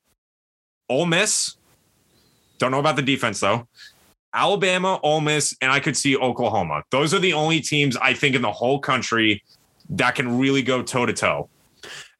[0.89, 1.55] Ole Miss.
[2.57, 3.67] Don't know about the defense though.
[4.33, 6.83] Alabama, Ole Miss, and I could see Oklahoma.
[6.89, 9.43] Those are the only teams I think in the whole country
[9.97, 11.49] that can really go toe to toe.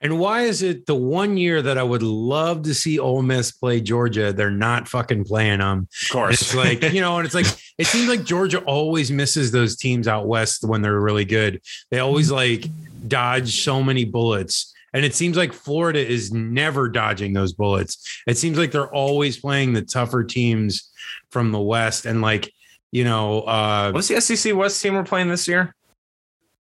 [0.02, 3.54] And why is it the one year that I would love to see Ole Miss
[3.54, 5.88] play Georgia, they're not fucking playing them?
[6.04, 6.42] Of course.
[6.42, 7.46] It's like, you know, and it's like,
[7.78, 11.62] it seems like Georgia always misses those teams out west when they're really good.
[11.90, 12.66] They always like
[13.08, 14.74] dodge so many bullets.
[14.94, 18.22] And it seems like Florida is never dodging those bullets.
[18.28, 20.92] It seems like they're always playing the tougher teams
[21.32, 22.06] from the west.
[22.06, 22.54] And like,
[22.92, 25.74] you know, uh, What's the SEC West team we're playing this year?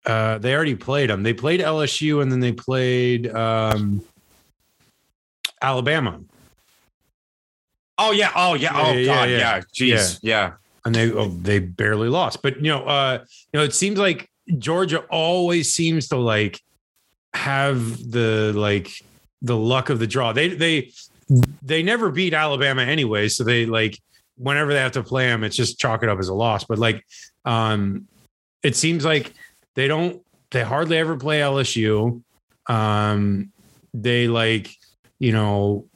[0.06, 1.22] Uh, they already played them.
[1.22, 4.02] They played LSU and then they played um,
[5.62, 6.20] Alabama.
[7.98, 8.30] Oh yeah.
[8.34, 8.72] Oh yeah.
[8.74, 9.30] Oh Yeah, yeah, god.
[9.30, 9.38] yeah.
[9.38, 9.60] Yeah.
[9.96, 10.18] Jeez.
[10.22, 10.52] Yeah.
[10.84, 12.42] and they oh, they barely lost.
[12.42, 14.28] But you know, uh, you know, it seems like
[14.58, 16.60] Georgia always seems to like
[17.34, 18.90] have the like
[19.42, 20.32] the luck of the draw.
[20.32, 20.90] They they
[21.62, 23.98] they never beat Alabama anyway, so they like
[24.36, 26.64] whenever they have to play them, it's just chalk it up as a loss.
[26.64, 27.04] But like,
[27.44, 28.06] um,
[28.62, 29.32] it seems like
[29.74, 32.22] they don't they hardly ever play LSU.
[32.66, 33.52] Um,
[33.92, 34.70] they like
[35.18, 35.86] you know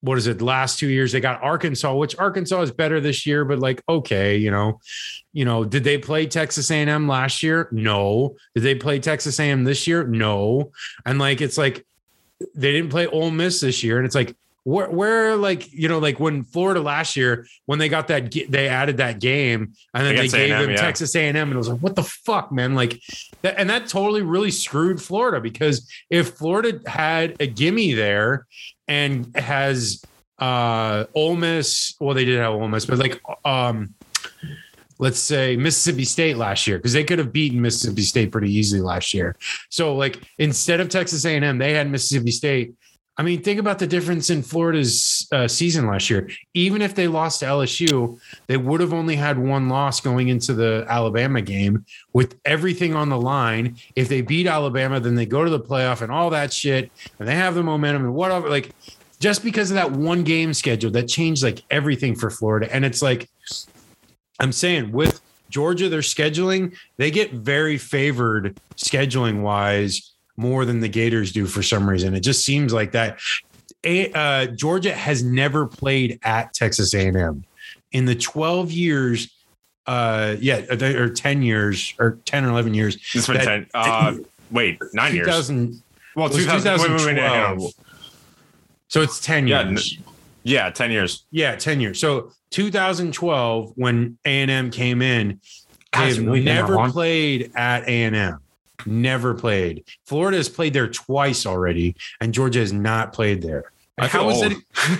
[0.00, 0.42] what is it?
[0.42, 4.36] Last two years they got arkansas which arkansas is better this year but like okay
[4.36, 4.78] you know
[5.32, 7.68] you know did they play texas a&m last year?
[7.72, 8.36] No.
[8.54, 10.04] Did they play texas a&m this year?
[10.04, 10.72] No.
[11.06, 11.86] And like it's like
[12.54, 15.98] they didn't play Ole Miss this year and it's like where, where like you know
[15.98, 20.16] like when Florida last year when they got that they added that game and then
[20.16, 20.76] they gave A&M, them yeah.
[20.76, 23.00] Texas A&M and it was like what the fuck man like
[23.42, 28.46] that, and that totally really screwed Florida because if Florida had a gimme there
[28.88, 30.02] and has
[30.38, 33.94] uh Ole Miss, well they did have Ole Miss, but like um
[34.98, 38.80] let's say Mississippi State last year because they could have beaten Mississippi State pretty easily
[38.80, 39.36] last year.
[39.68, 42.74] So like instead of Texas A&M, they had Mississippi State.
[43.16, 46.28] I mean, think about the difference in Florida's uh, season last year.
[46.54, 50.52] Even if they lost to LSU, they would have only had one loss going into
[50.52, 53.76] the Alabama game with everything on the line.
[53.94, 56.90] If they beat Alabama, then they go to the playoff and all that shit,
[57.20, 58.50] and they have the momentum and whatever.
[58.50, 58.72] Like,
[59.20, 62.72] just because of that one game schedule, that changed like everything for Florida.
[62.74, 63.30] And it's like,
[64.40, 70.88] I'm saying with Georgia, their scheduling, they get very favored scheduling wise more than the
[70.88, 72.14] Gators do for some reason.
[72.14, 73.18] It just seems like that.
[73.84, 77.44] A, uh, Georgia has never played at Texas A&M
[77.92, 79.30] in the 12 years.
[79.86, 82.96] Uh, yeah, or 10 years or 10 or 11 years.
[83.14, 83.66] It's been That- ten.
[83.74, 84.14] Uh,
[84.50, 85.26] wait, nine years.
[85.26, 85.82] 2000,
[86.16, 87.72] Well, it was 2000, wait, wait, wait, wait, 2012.
[88.88, 89.98] So it's 10 Yeah, years.
[90.42, 91.24] Yeah, ten years.
[91.30, 91.98] Yeah, 10 years.
[92.00, 95.40] So 2012, when A&M came in,
[95.92, 98.38] they've really never played at A&M.
[98.86, 99.84] Never played.
[100.04, 103.72] Florida has played there twice already, and Georgia has not played there.
[103.96, 104.52] I How old.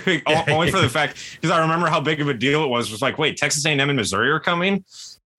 [0.05, 0.23] it?
[0.49, 2.87] Only for the fact because I remember how big of a deal it was.
[2.87, 4.85] It was like, wait, Texas A&M and Missouri are coming,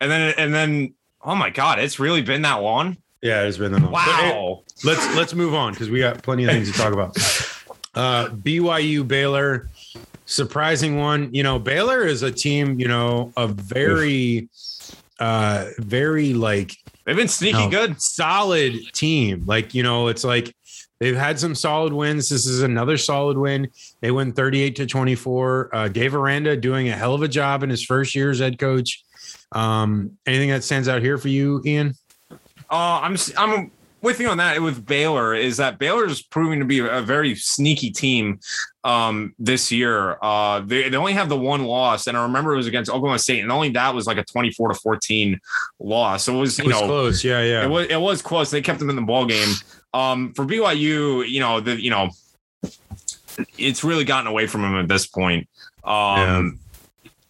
[0.01, 2.97] and then and then, oh my god, it's really been that long.
[3.23, 3.93] Yeah, it's been that long.
[3.93, 4.63] Wow.
[4.85, 7.17] let's let's move on because we got plenty of things to talk about.
[7.97, 9.71] Uh, BYU Baylor,
[10.27, 11.33] surprising one.
[11.33, 12.79] You know, Baylor is a team.
[12.79, 14.51] You know, a very,
[15.21, 17.71] uh, very like They've been sneaky No.
[17.71, 18.01] good.
[18.03, 19.45] solid team.
[19.47, 20.53] Like, you know, it's like
[20.99, 22.29] they've had some solid wins.
[22.29, 23.69] This is another solid win.
[24.01, 25.71] They win 38 to 24.
[25.73, 28.59] Uh, Dave Aranda doing a hell of a job in his first year as head
[28.59, 29.05] coach.
[29.53, 31.95] Um, anything that stands out here for you, Ian?
[32.69, 33.71] Uh, I'm s- I'm
[34.07, 34.63] with you on that.
[34.63, 38.41] With Baylor, is that Baylor is proving to be a very sneaky team
[38.85, 40.17] um, this year.
[40.23, 43.19] Uh, they, they only have the one loss, and I remember it was against Oklahoma
[43.19, 45.39] State, and only that was like a 24 to 14
[45.81, 46.25] loss.
[46.25, 47.25] So it was, It was know, close.
[47.25, 47.65] Yeah, yeah.
[47.65, 48.51] it was it was close.
[48.51, 49.53] They kept them in the ball game.
[49.93, 52.11] Um, for BYU, you know, the you know,
[53.59, 55.49] it's really gotten away from them at this point.
[55.85, 56.59] Um,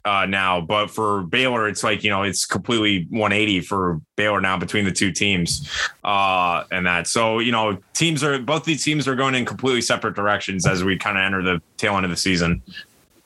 [0.07, 4.57] uh, now, but for Baylor, it's like you know, it's completely 180 for Baylor now
[4.57, 5.69] between the two teams,
[6.05, 7.09] uh, and that.
[7.09, 10.85] So you know, teams are both these teams are going in completely separate directions as
[10.85, 12.63] we kind of enter the tail end of the season.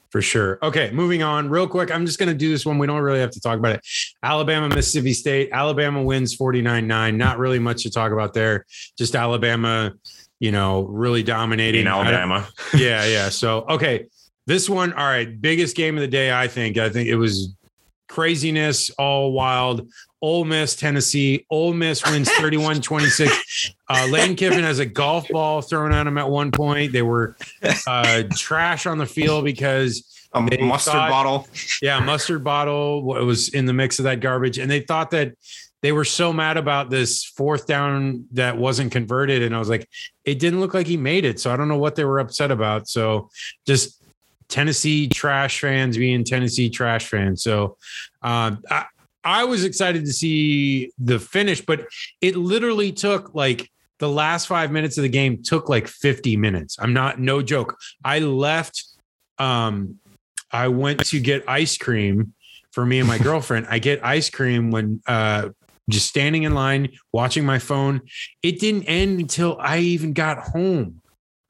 [0.09, 0.59] For sure.
[0.61, 1.95] Okay, moving on real quick.
[1.95, 2.79] I'm just going to do this one.
[2.79, 3.87] We don't really have to talk about it.
[4.25, 5.51] Alabama, Mississippi State.
[5.53, 7.17] Alabama wins 49 9.
[7.17, 8.65] Not really much to talk about there.
[8.99, 9.93] Just Alabama,
[10.41, 11.83] you know, really dominating.
[11.83, 13.29] In Alabama, yeah, yeah.
[13.29, 14.07] So, okay.
[14.47, 16.77] This one, all right, biggest game of the day, I think.
[16.79, 17.55] I think it was
[18.09, 19.89] craziness, all wild.
[20.23, 21.47] Ole Miss, Tennessee.
[21.51, 23.73] Ole Miss wins 31 26.
[23.89, 26.93] Uh, Lane Kiffin has a golf ball thrown at him at one point.
[26.93, 27.37] They were
[27.87, 31.49] uh, trash on the field because, a mustard thought- bottle.
[31.81, 34.59] yeah, mustard bottle was in the mix of that garbage.
[34.59, 35.33] And they thought that
[35.83, 39.43] they were so mad about this fourth down that wasn't converted.
[39.43, 39.89] And I was like,
[40.25, 41.41] it didn't look like he made it.
[41.41, 42.87] So I don't know what they were upset about.
[42.89, 43.31] So
[43.67, 43.97] just
[44.51, 47.43] Tennessee trash fans being Tennessee trash fans.
[47.43, 47.77] So
[48.23, 48.85] um, I,
[49.25, 51.87] I was excited to see the finish, but
[52.21, 56.77] it literally took like the last five minutes of the game took like 50 minutes.
[56.81, 57.77] I'm not, no joke.
[58.05, 58.83] I left,
[59.39, 59.99] um,
[60.51, 62.35] I went to get ice cream
[62.73, 63.67] for me and my girlfriend.
[63.71, 65.51] I get ice cream when, uh,
[65.89, 68.01] just standing in line, watching my phone.
[68.43, 71.01] It didn't end until I even got home.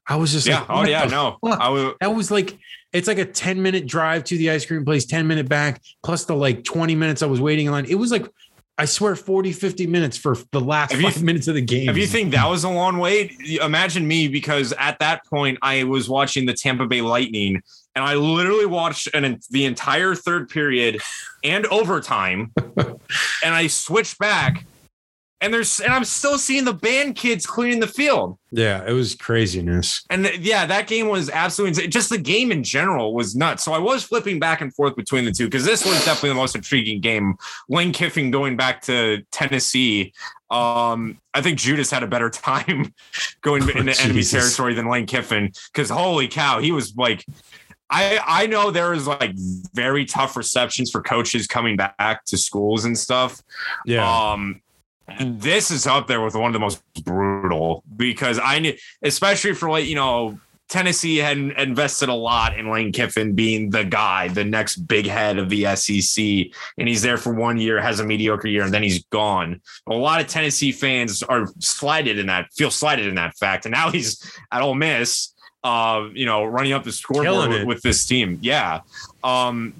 [0.07, 0.61] I was just Yeah.
[0.61, 1.05] like, Oh yeah.
[1.05, 1.37] No.
[1.45, 1.59] fuck?
[1.59, 1.93] I was.
[2.01, 2.57] That was like
[2.93, 6.25] it's like a 10 minute drive to the ice cream place, 10 minute back, plus
[6.25, 7.85] the like 20 minutes I was waiting in line.
[7.85, 8.27] It was like
[8.77, 11.89] I swear 40, 50 minutes for the last If you- five minutes of the game.
[11.89, 15.83] If you think that was a long wait, imagine me because at that point I
[15.83, 17.61] was watching the Tampa Bay Lightning
[17.95, 20.99] and I literally watched an, the entire third period
[21.43, 22.97] and overtime and
[23.43, 24.65] I switched back
[25.41, 28.37] and there's and I'm still seeing the band kids cleaning the field.
[28.51, 30.03] yeah, it was craziness.
[30.09, 31.89] And th- yeah, that game was absolutely insane.
[31.91, 33.63] Just the game in general was nuts.
[33.63, 36.35] So I was flipping back and forth between the two because this was definitely the
[36.35, 37.35] most intriguing game.
[37.69, 40.13] Lane Kiffin going back to Tennessee.
[40.49, 42.93] Um, I think Judas had a better time
[43.41, 47.25] going Oh, into enemy territory than Lane Kiffin because holy cow, he was like.
[47.93, 49.33] I, I know there is like
[49.73, 53.41] very tough receptions for coaches coming back to schools and stuff.
[53.85, 54.31] Yeah.
[54.31, 54.61] Um,
[55.19, 59.69] this is up there with one of the most brutal because I knew, especially for
[59.69, 60.39] like you know,
[60.71, 65.37] Tennessee had invested a lot in Lane Kiffin being the guy, the next big head
[65.37, 66.23] of the SEC,
[66.77, 69.61] and he's there for one year, has a mediocre year, and then he's gone.
[69.87, 73.73] A lot of Tennessee fans are slighted in that, feel slighted in that fact, and
[73.73, 75.33] now he's at Ole Miss.
[75.63, 78.39] Uh, you know, running up the scoreboard with, with this team.
[78.41, 78.79] Yeah.
[79.23, 79.75] Um,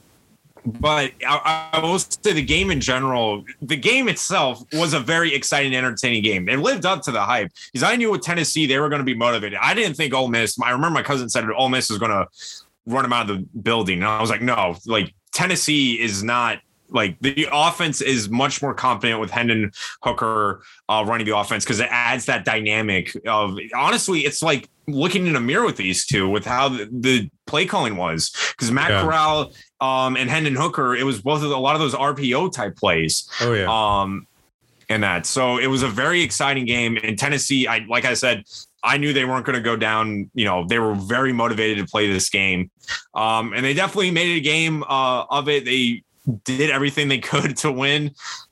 [0.65, 5.33] but I, I will say the game in general, the game itself was a very
[5.33, 6.47] exciting, entertaining game.
[6.49, 9.05] It lived up to the hype because I knew with Tennessee they were going to
[9.05, 9.59] be motivated.
[9.61, 10.59] I didn't think Ole Miss.
[10.59, 12.27] I remember my cousin said Ole Miss was going to
[12.85, 16.59] run them out of the building, and I was like, no, like Tennessee is not.
[16.93, 19.71] Like the offense is much more confident with Hendon
[20.03, 25.25] Hooker uh, running the offense because it adds that dynamic of honestly, it's like looking
[25.25, 28.89] in a mirror with these two with how the, the play calling was because Matt
[28.89, 29.03] Yeah.
[29.03, 32.51] Corral um, and Hendon Hooker, it was both of the, a lot of those RPO
[32.53, 33.29] type plays.
[33.41, 33.67] oh yeah.
[33.69, 34.25] Um,
[34.89, 35.25] and that.
[35.25, 37.67] So it was a very exciting game in Tennessee.
[37.67, 38.43] I, like I said,
[38.83, 40.29] I knew they weren't going to go down.
[40.33, 42.69] You know, they were very motivated to play this game.
[43.13, 45.65] Um, and they definitely made it a game uh, of it.
[45.65, 46.03] They
[46.43, 48.11] did everything they could to win.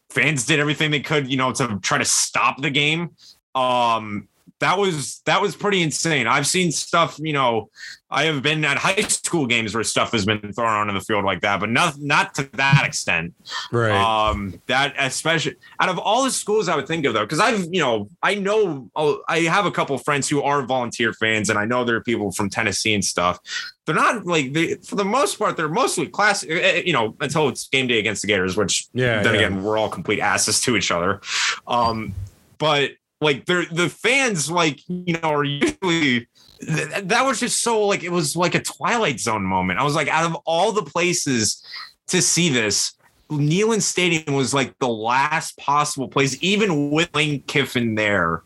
[0.10, 3.10] Fans did everything they could, you know, to try to stop the game.
[3.54, 4.28] Um,
[4.60, 6.28] that was that was pretty insane.
[6.28, 7.70] I've seen stuff, you know,
[8.12, 11.26] I have been at high school games where stuff has been thrown onto the field
[11.26, 13.34] like that, but not not to that extent.
[13.72, 13.92] right.
[13.92, 17.68] Um, that especially out of all the schools I would think of though, because I've
[17.72, 21.50] you know I know oh, I have a couple of friends who are volunteer fans,
[21.50, 23.40] and I know there are people from Tennessee and stuff.
[23.86, 26.44] They're not like they for the most part they're mostly class.
[26.44, 29.22] eh, eh, You know until it's game day against the Gators, which yeah.
[29.22, 29.42] then yeah.
[29.42, 31.22] again we're all complete asses to each other.
[31.68, 32.14] Um,
[32.58, 32.92] but
[33.22, 36.28] like they're the fans like you know are usually
[36.62, 39.80] th- that was just so like it was like a Twilight Zone moment.
[39.80, 41.64] I was like, out of all the places
[42.08, 42.94] to see this,
[43.30, 48.44] Neyland Stadium was like the last possible place, even with Lane Kiffin there.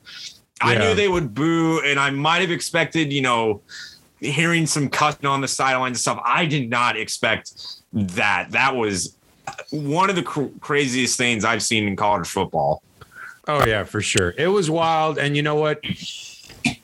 [0.61, 3.61] I knew they would boo, and I might have expected, you know,
[4.19, 6.21] hearing some cussing on the sidelines and stuff.
[6.23, 7.53] I did not expect
[7.91, 8.51] that.
[8.51, 12.81] That was uh, one of the cr- craziest things I've seen in college football.
[13.47, 14.33] Oh yeah, for sure.
[14.37, 15.81] It was wild, and you know what?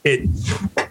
[0.04, 0.28] It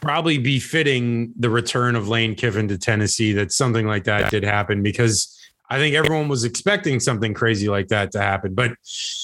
[0.02, 4.82] probably befitting the return of Lane Kiffin to Tennessee that something like that did happen
[4.84, 5.36] because
[5.70, 8.54] I think everyone was expecting something crazy like that to happen.
[8.56, 8.72] But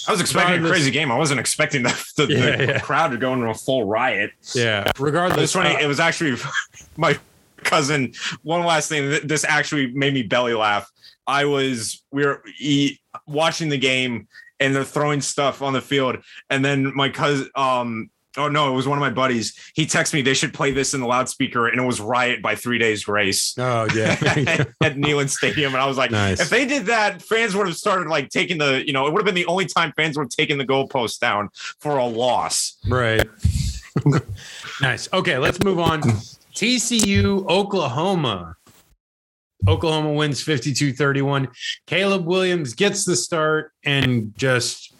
[0.07, 1.11] I was expecting a crazy game.
[1.11, 2.79] I wasn't expecting the, the, Yeah, the yeah.
[2.79, 4.31] crowd to go into a full riot.
[4.53, 5.75] yeah, regardless, funny.
[5.75, 6.35] uh, it was actually
[6.97, 7.17] my
[7.57, 8.13] cousin.
[8.43, 9.19] One last thing.
[9.27, 10.91] This actually made me belly laugh.
[11.27, 14.27] I was we were e- watching the game
[14.59, 16.17] and they're throwing stuff on the field,
[16.49, 17.49] and then my cousin.
[17.55, 19.53] Um, oh no, it was one of my buddies.
[19.73, 22.55] He texted me they should play this in the loudspeaker, and it was "Riot" by
[22.55, 23.55] Three Days Grace.
[23.57, 24.11] oh yeah,
[24.83, 26.39] at Neyland Stadium, and I was like, Nice.
[26.39, 29.19] if they did that, fans would have started like taking the, you know, it would
[29.19, 32.77] have been the only time fans would have taken the goalpost down for a loss.
[32.87, 33.27] right.
[34.81, 35.07] nice.
[35.13, 36.01] Okay, let's move on.
[36.53, 38.55] TCU, Oklahoma.
[39.67, 41.47] Oklahoma wins 52 31.
[41.87, 44.93] Caleb Williams gets the start and just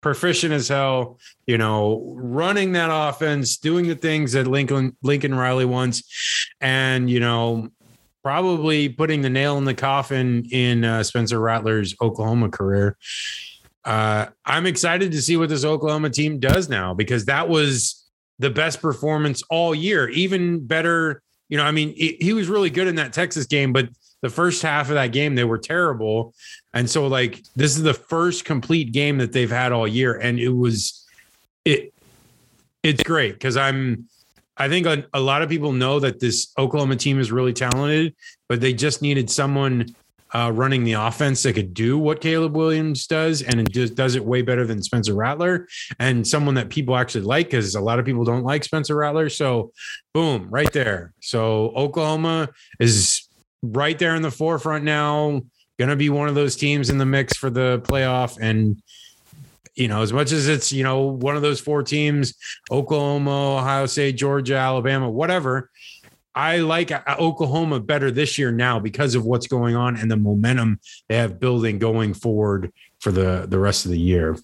[0.00, 5.64] proficient as hell, you know, running that offense, doing the things that Lincoln Lincoln Riley
[5.64, 7.70] wants, and you know,
[8.22, 12.96] probably putting the nail in the coffin in uh, Spencer Rattler's Oklahoma career.
[13.84, 18.06] Uh, I'm excited to see what this Oklahoma team does now because that was
[18.38, 21.22] the best performance all year, even better.
[21.48, 23.88] You know, I mean, he, he was really good in that Texas game, but
[24.22, 26.34] the first half of that game, they were terrible.
[26.72, 30.14] And so, like, this is the first complete game that they've had all year.
[30.14, 31.06] And it was,
[31.64, 31.92] it,
[32.82, 34.08] it's great because I'm,
[34.56, 38.14] I think a, a lot of people know that this Oklahoma team is really talented,
[38.48, 39.94] but they just needed someone
[40.32, 44.14] uh, running the offense that could do what Caleb Williams does, and it just does
[44.14, 45.66] it way better than Spencer Rattler,
[45.98, 49.28] and someone that people actually like because a lot of people don't like Spencer Rattler.
[49.28, 49.72] So,
[50.14, 51.12] boom, right there.
[51.20, 53.26] So Oklahoma is
[53.62, 55.42] right there in the forefront now.
[55.80, 58.82] Going to be one of those teams in the mix for the playoff, and
[59.74, 62.34] you know, as much as it's you know one of those four teams,
[62.70, 65.70] Oklahoma, Ohio State, Georgia, Alabama, whatever.
[66.34, 70.18] I like uh, Oklahoma better this year now because of what's going on and the
[70.18, 74.36] momentum they have building going forward for the the rest of the year.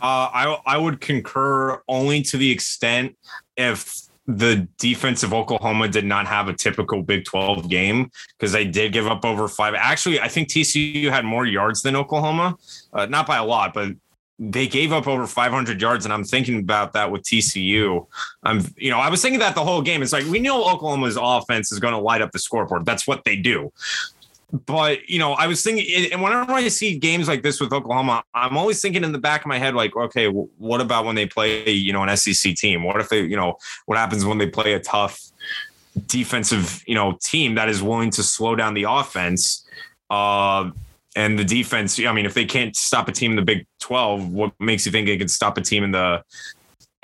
[0.00, 3.18] Uh, I I would concur only to the extent
[3.56, 8.64] if the defense of Oklahoma did not have a typical Big 12 game because they
[8.64, 9.74] did give up over five.
[9.74, 12.56] Actually, I think TCU had more yards than Oklahoma,
[12.92, 13.90] uh, not by a lot, but
[14.38, 16.04] they gave up over 500 yards.
[16.04, 18.06] And I'm thinking about that with TCU.
[18.42, 20.02] I'm, you know, I was thinking that the whole game.
[20.02, 22.84] It's like we know Oklahoma's offense is going to light up the scoreboard.
[22.84, 23.72] That's what they do.
[24.52, 28.22] But you know, I was thinking, and whenever I see games like this with Oklahoma,
[28.32, 31.26] I'm always thinking in the back of my head, like, okay, what about when they
[31.26, 32.84] play, you know, an SEC team?
[32.84, 35.20] What if they, you know, what happens when they play a tough
[36.06, 39.66] defensive, you know, team that is willing to slow down the offense?
[40.10, 40.70] Uh,
[41.16, 44.28] and the defense, I mean, if they can't stop a team in the Big 12,
[44.32, 46.22] what makes you think they could stop a team in the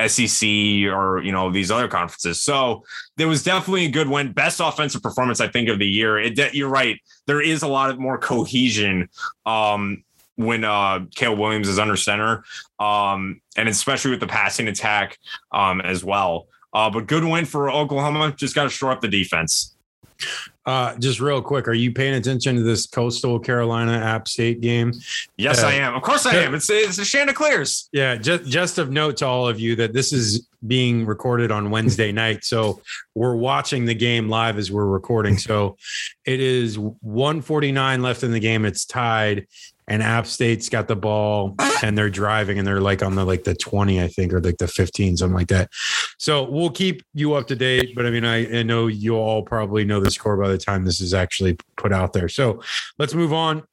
[0.08, 0.48] SEC
[0.92, 2.42] or, you know, these other conferences?
[2.42, 2.84] So
[3.16, 4.32] there was definitely a good win.
[4.32, 6.18] Best offensive performance, I think, of the year.
[6.18, 7.00] It, you're right.
[7.26, 9.08] There is a lot of more cohesion
[9.46, 10.04] um,
[10.36, 12.44] when uh, Williams is under center,
[12.78, 15.18] um, and especially with the passing attack
[15.52, 16.46] um, as well.
[16.72, 18.32] Uh, but good win for Oklahoma.
[18.36, 19.76] Just got to shore up the defense.
[20.64, 24.92] Uh, just real quick, are you paying attention to this Coastal Carolina App State game?
[25.36, 25.94] Yes, Uh, I am.
[25.94, 26.54] Of course, I am.
[26.54, 27.88] It's it's the Chanticleers.
[27.92, 31.70] Yeah, just just of note to all of you that this is being recorded on
[31.70, 32.80] Wednesday night, so
[33.16, 35.36] we're watching the game live as we're recording.
[35.36, 35.76] So
[36.24, 38.64] it is 149 left in the game.
[38.64, 39.48] It's tied,
[39.92, 43.44] and App State's got the ball and they're driving and they're like on the like
[43.44, 45.68] the 20, I think, or like the 15, something like that.
[46.18, 47.94] So we'll keep you up to date.
[47.94, 50.86] But I mean, I, I know you all probably know the score by the time
[50.86, 52.30] this is actually put out there.
[52.30, 52.62] So
[52.98, 53.64] let's move on.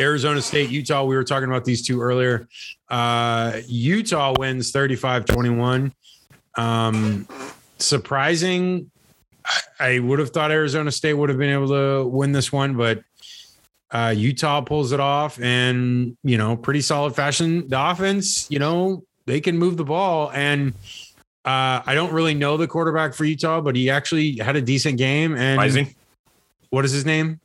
[0.00, 1.04] Arizona State, Utah.
[1.04, 2.48] We were talking about these two earlier.
[2.88, 5.92] Uh, Utah wins 35 21.
[6.56, 7.28] Um,
[7.78, 8.90] surprising.
[9.44, 12.76] I- I would have thought Arizona State would have been able to win this one,
[12.76, 13.02] but
[13.92, 17.68] uh, Utah pulls it off and, you know, pretty solid fashion.
[17.68, 20.30] The offense, you know, they can move the ball.
[20.32, 20.72] And
[21.44, 24.96] uh, I don't really know the quarterback for Utah, but he actually had a decent
[24.98, 25.36] game.
[25.36, 25.94] And Rising.
[26.70, 27.38] what is his name?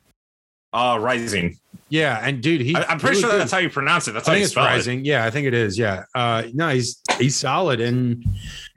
[0.73, 1.57] Uh, rising.
[1.89, 2.19] Yeah.
[2.21, 3.41] And dude, he, I, I'm pretty sure good.
[3.41, 4.13] that's how you pronounce it.
[4.13, 4.69] That's I how think you it's spell it.
[4.69, 5.05] rising.
[5.05, 5.77] Yeah, I think it is.
[5.77, 6.03] Yeah.
[6.13, 8.23] Uh, no, he's he's solid, and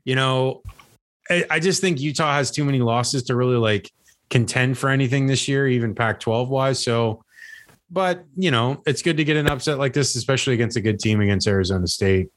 [0.05, 0.63] you know,
[1.29, 3.91] I, I just think Utah has too many losses to really like
[4.31, 6.83] contend for anything this year, even Pac 12 wise.
[6.83, 7.25] So,
[7.91, 10.99] but you know, it's good to get an upset like this, especially against a good
[10.99, 12.29] team against Arizona State.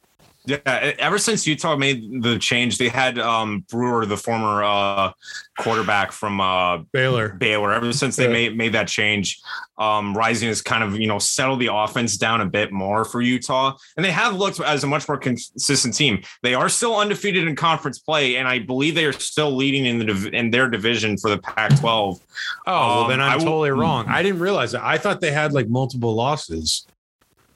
[0.45, 0.57] Yeah,
[0.99, 5.13] ever since Utah made the change, they had um, Brewer, the former uh,
[5.57, 7.29] quarterback from uh, Baylor.
[7.29, 7.71] Baylor.
[7.71, 8.29] Ever since they Yeah.
[8.33, 9.39] made made that change,
[9.77, 13.21] um, Rising has kind of you know settled the offense down a bit more for
[13.21, 16.21] Utah, and they have looked as a much more consistent team.
[16.41, 19.99] They are still undefeated in conference play, and I believe they are still leading in
[19.99, 21.81] the in their division for the Pac-12.
[21.85, 22.19] Oh,
[22.67, 24.07] well, Um, then I I'm w- totally wrong.
[24.09, 24.83] I didn't realize that.
[24.83, 26.85] I thought they had like multiple losses.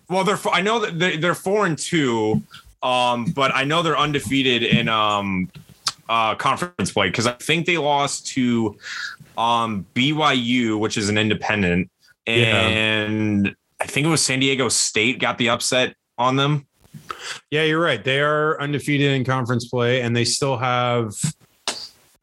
[0.09, 2.41] Well, they're I know that they- they're four and two,
[2.84, 5.49] um, but I know they're undefeated in um,
[6.09, 8.78] uh, conference play because I think they lost to
[9.38, 11.89] um, BYU, which is an independent,
[12.25, 12.67] Yeah.
[12.67, 16.65] and I think it was San Diego State got the upset on them.
[17.51, 18.03] Yeah, you're right.
[18.03, 21.13] They are undefeated in conference play, and they still have,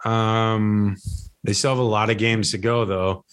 [0.05, 0.97] um,
[1.45, 2.85] they still have a lot of games to go.
[2.85, 3.25] Though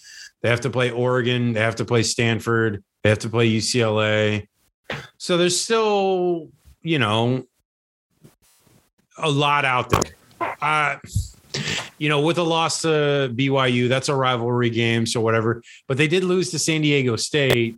[0.42, 4.46] they have to play Oregon, they have to play Stanford, they have to play UCLA.
[5.18, 6.50] So there's still,
[6.82, 7.44] you know,
[9.18, 10.02] a lot out there.
[10.60, 10.96] Uh,
[11.98, 15.62] you know, with a loss to BYU, that's a rivalry game, so whatever.
[15.86, 17.76] But they did lose to San Diego State.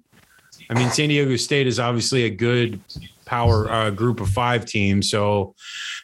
[0.71, 2.81] I mean, San Diego State is obviously a good
[3.27, 5.11] power uh, group of five teams.
[5.11, 5.55] So,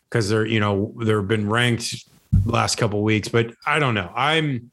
[0.08, 1.94] because they're you know they've been ranked
[2.44, 4.12] last couple weeks, but I don't know.
[4.14, 4.70] I'm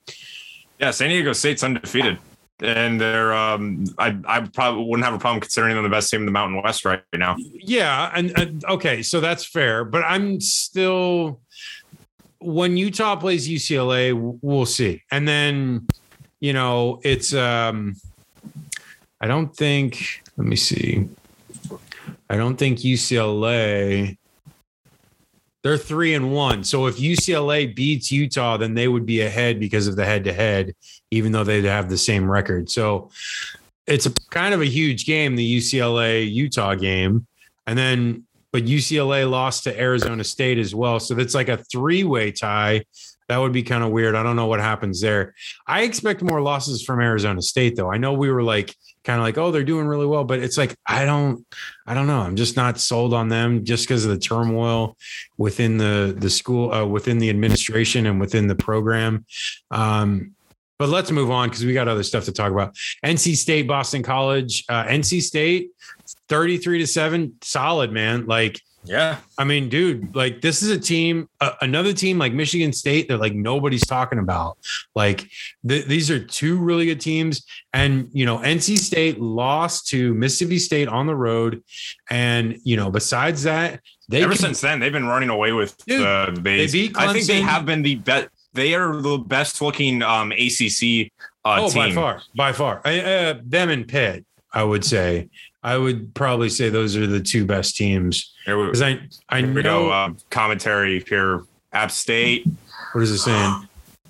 [0.80, 2.18] Yeah, San Diego State's undefeated,
[2.62, 6.22] and they're um, I I probably wouldn't have a problem considering them the best team
[6.22, 7.36] in the Mountain West right now.
[7.54, 11.40] yeah, and, and okay, so that's fair, but I'm still
[12.40, 15.88] when Utah plays UCLA, we'll see, and then
[16.40, 17.96] you know it's um
[19.20, 20.24] I don't think.
[20.38, 21.08] Let me see.
[22.30, 24.18] I don't think UCLA.
[25.64, 26.64] They're three and one.
[26.64, 30.34] So if UCLA beats Utah, then they would be ahead because of the head to
[30.34, 30.74] head,
[31.12, 32.70] even though they'd have the same record.
[32.70, 33.10] So
[33.86, 37.26] it's a kind of a huge game, the UCLA Utah game.
[37.66, 41.00] And then, but UCLA lost to Arizona State as well.
[41.00, 42.86] So that's like a three way tie.
[43.28, 44.16] That would be kind of weird.
[44.16, 45.36] I don't know what happens there.
[45.66, 47.92] I expect more losses from Arizona State, though.
[47.92, 48.74] I know we were like,
[49.08, 51.46] kind of like, oh, they're doing really well, but it's like, I don't,
[51.88, 52.20] I don't know.
[52.20, 54.98] I'm just not sold on them just because of the turmoil
[55.38, 59.26] within the the school, uh, within the administration, and within the program.
[59.72, 60.34] Um,
[60.78, 62.76] but let's move on because we got other stuff to talk about.
[63.04, 65.72] NC State, Boston College, uh, NC State,
[66.28, 68.28] 33 to 7, solid, man.
[68.28, 72.72] Like, Yeah, I mean, dude, like this is a team, uh, another team like Michigan
[72.72, 74.58] State that like nobody's talking about.
[74.96, 75.28] Like
[75.68, 80.60] th- these are two really good teams, and you know, NC State lost to Mississippi
[80.60, 81.64] State on the road,
[82.10, 85.78] and you know, besides that, they ever can- since then they've been running away with
[85.86, 86.72] Dude, uh, the base.
[86.72, 88.30] they beat I think they have been the best.
[88.54, 91.12] They are the best looking um, ACC
[91.46, 91.90] uh, oh, team.
[91.90, 95.30] by far, by far, I, uh, them and Pitt, I would say.
[95.68, 99.42] I would probably say those are the two best teams Here we, because I I
[99.42, 99.90] know go.
[99.92, 101.44] Uh, commentary here.
[101.74, 102.48] App State.
[102.94, 103.68] what is it saying.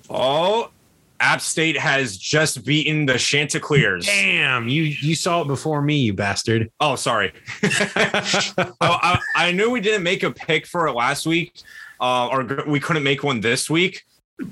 [0.08, 0.70] Oh,
[1.18, 4.06] App State has just beaten the Chanticleers.
[4.06, 6.70] Damn, you you saw it before me, you bastard.
[6.78, 7.32] Oh, sorry.
[7.64, 11.60] I, I, I knew we didn't make a pick for it last week,
[12.00, 14.04] uh, or we couldn't make one this week.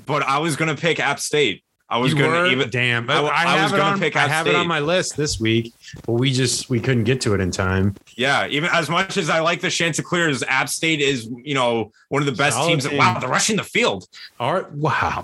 [0.05, 1.63] But I was gonna pick App State.
[1.89, 2.47] I was gonna were?
[2.47, 2.69] even.
[2.69, 3.09] damn.
[3.09, 5.73] I I, I was gonna pick I have it on my list this week,
[6.05, 7.95] but we just we couldn't get to it in time.
[8.15, 12.21] Yeah, even as much as I like the Chanticleers, App State is you know one
[12.21, 12.87] of the best Solid teams.
[12.87, 12.97] team.
[12.97, 14.07] Wow, they're rushing the field.
[14.39, 15.23] All right, wow.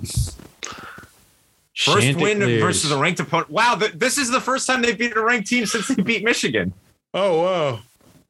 [1.76, 3.50] First win versus a ranked opponent.
[3.50, 6.24] Wow, th- this is the first time they've beat a ranked team since they beat
[6.24, 6.72] Michigan.
[7.14, 7.80] Oh wow,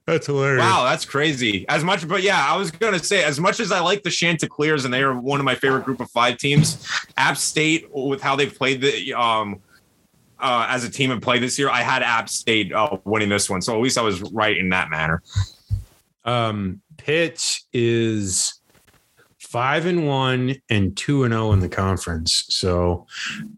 [0.06, 0.64] that's hilarious.
[0.64, 1.66] Wow, that's crazy.
[1.70, 4.86] As much, but yeah, I was gonna say, as much as I like the Chanticleers
[4.86, 6.88] and they are one of my favorite group of five teams,
[7.18, 9.62] App State with how they've played the um
[10.40, 13.50] uh, as a team and play this year, I had App State uh, winning this
[13.50, 15.24] one, so at least I was right in that manner.
[16.26, 18.60] Um, Pitt is
[19.40, 22.46] five and one and two and zero in the conference.
[22.50, 23.06] So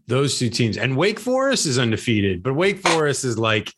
[0.07, 3.73] those two teams and Wake Forest is undefeated, but Wake Forest is like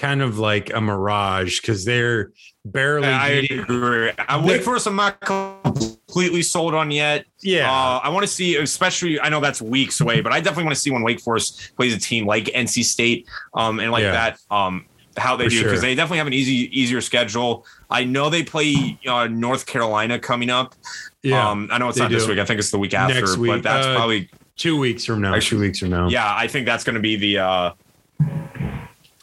[0.00, 2.32] kind of like a mirage because they're
[2.64, 3.08] barely.
[3.08, 4.10] I beating- agree.
[4.28, 4.76] I wait for.
[4.84, 7.26] I'm not completely sold on yet.
[7.42, 10.64] yeah, Uh, I want to see, especially I know that's weeks away, but I definitely
[10.64, 14.02] want to see when Wake Forest plays a team like NC State, um, and like
[14.02, 14.12] Yeah.
[14.12, 14.86] that, um,
[15.16, 15.80] how they For do because sure.
[15.80, 17.66] they definitely have an easy, easier schedule.
[17.90, 20.74] I know they play uh, North Carolina coming up.
[21.22, 21.46] yeah.
[21.50, 22.38] Um, I know it's not this week.
[22.38, 23.50] I think it's the week after, Next week.
[23.52, 25.34] but that's Uh, probably two weeks from now.
[25.34, 26.08] Actually- two weeks from now.
[26.08, 26.34] yeah.
[26.34, 27.70] I think that's going to be the uh,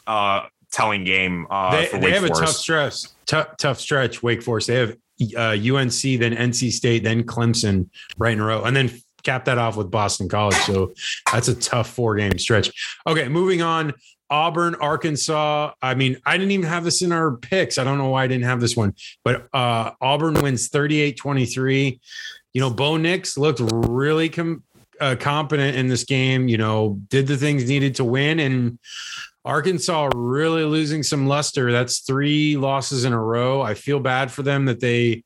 [0.06, 4.22] uh, telling game uh, they, they have a tough stress, tough, tough stretch.
[4.22, 4.68] Wake Forest.
[4.68, 4.96] They have
[5.36, 8.90] uh, UNC, then NC State, then Clemson right in a row, and then
[9.22, 10.56] cap that off with Boston College.
[10.56, 10.92] So
[11.30, 12.70] that's a tough four game stretch.
[13.06, 13.94] Okay, moving on.
[14.30, 15.72] Auburn, Arkansas.
[15.80, 17.78] I mean, I didn't even have this in our picks.
[17.78, 18.94] I don't know why I didn't have this one,
[19.24, 22.00] but uh, Auburn wins 38 23.
[22.52, 24.62] You know, Bo Nix looked really com-
[25.00, 28.40] uh, competent in this game, you know, did the things needed to win.
[28.40, 28.78] And
[29.44, 31.72] Arkansas really losing some luster.
[31.72, 33.62] That's three losses in a row.
[33.62, 35.24] I feel bad for them that they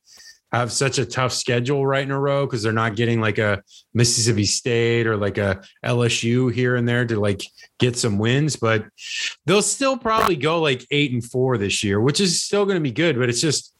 [0.51, 3.63] have such a tough schedule right in a row because they're not getting like a
[3.95, 7.41] Mississippi State or like a LSU here and there to like
[7.79, 8.85] get some wins, but
[9.45, 12.81] they'll still probably go like eight and four this year, which is still going to
[12.81, 13.17] be good.
[13.17, 13.73] But it's just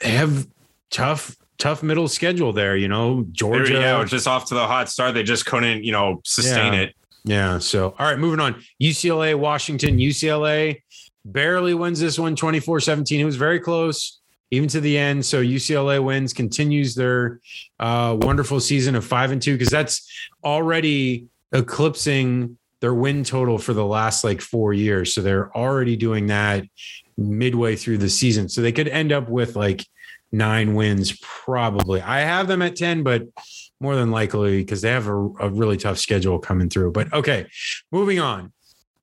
[0.00, 0.46] they have
[0.90, 2.76] tough, tough middle schedule there.
[2.76, 3.72] You know, Georgia.
[3.74, 5.14] Yeah, just off to the hot start.
[5.14, 6.80] They just couldn't, you know, sustain Yeah.
[6.82, 6.94] it.
[7.28, 7.58] Yeah.
[7.58, 8.62] So, all right, moving on.
[8.82, 10.80] UCLA, Washington, UCLA
[11.26, 13.20] barely wins this one 24 17.
[13.20, 14.20] It was very close,
[14.50, 15.26] even to the end.
[15.26, 17.40] So, UCLA wins, continues their
[17.78, 20.10] uh, wonderful season of five and two, because that's
[20.42, 25.14] already eclipsing their win total for the last like four years.
[25.14, 26.64] So, they're already doing that
[27.18, 28.48] midway through the season.
[28.48, 29.84] So, they could end up with like
[30.32, 32.00] nine wins, probably.
[32.00, 33.24] I have them at 10, but
[33.80, 36.92] more than likely because they have a, a really tough schedule coming through.
[36.92, 37.46] But okay,
[37.92, 38.52] moving on.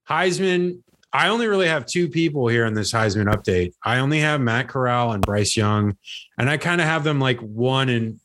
[0.09, 0.81] Heisman.
[1.13, 3.73] I only really have two people here in this Heisman update.
[3.81, 5.95] I only have Matt Corral and Bryce Young,
[6.37, 8.19] and I kind of have them like one and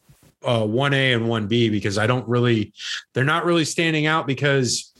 [0.44, 2.72] uh, one A and one B because I don't really,
[3.12, 4.92] they're not really standing out because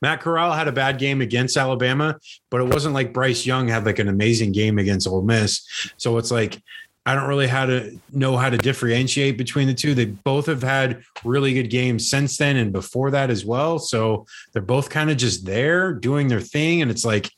[0.00, 2.18] Matt Corral had a bad game against Alabama,
[2.50, 5.66] but it wasn't like Bryce Young had like an amazing game against Ole Miss.
[5.96, 6.62] So it's like
[7.04, 9.92] I don't really how to know how to differentiate between the two.
[9.94, 13.80] They both have had really good games since then and before that as well.
[13.80, 16.80] So they're both kind of just there doing their thing.
[16.80, 17.28] And it's like,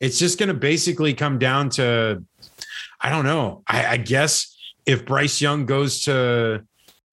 [0.00, 2.24] it's just going to basically come down to,
[3.00, 3.62] I don't know.
[3.68, 4.56] I, I guess
[4.86, 6.66] if Bryce Young goes to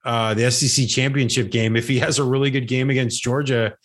[0.04, 3.76] uh, the SEC championship game, if he has a really good game against Georgia,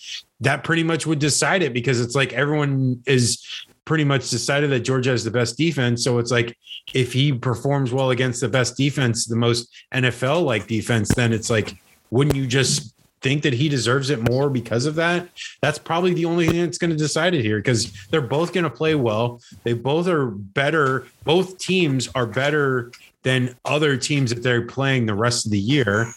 [0.40, 3.44] that pretty much would decide it because it's like everyone is
[3.84, 6.02] pretty much decided that Georgia has the best defense.
[6.04, 6.56] So it's like
[6.92, 11.50] if he performs well against the best defense, the most NFL like defense, then it's
[11.50, 11.76] like,
[12.10, 15.28] wouldn't you just think that he deserves it more because of that?
[15.62, 18.64] That's probably the only thing that's going to decide it here because they're both going
[18.64, 19.40] to play well.
[19.64, 21.06] They both are better.
[21.24, 26.12] Both teams are better than other teams that they're playing the rest of the year.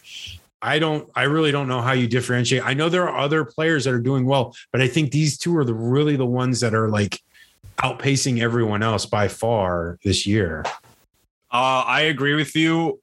[0.60, 2.64] I don't, I really don't know how you differentiate.
[2.64, 5.56] I know there are other players that are doing well, but I think these two
[5.56, 7.22] are the really the ones that are like
[7.78, 10.64] outpacing everyone else by far this year.
[11.50, 13.00] Uh, I agree with you.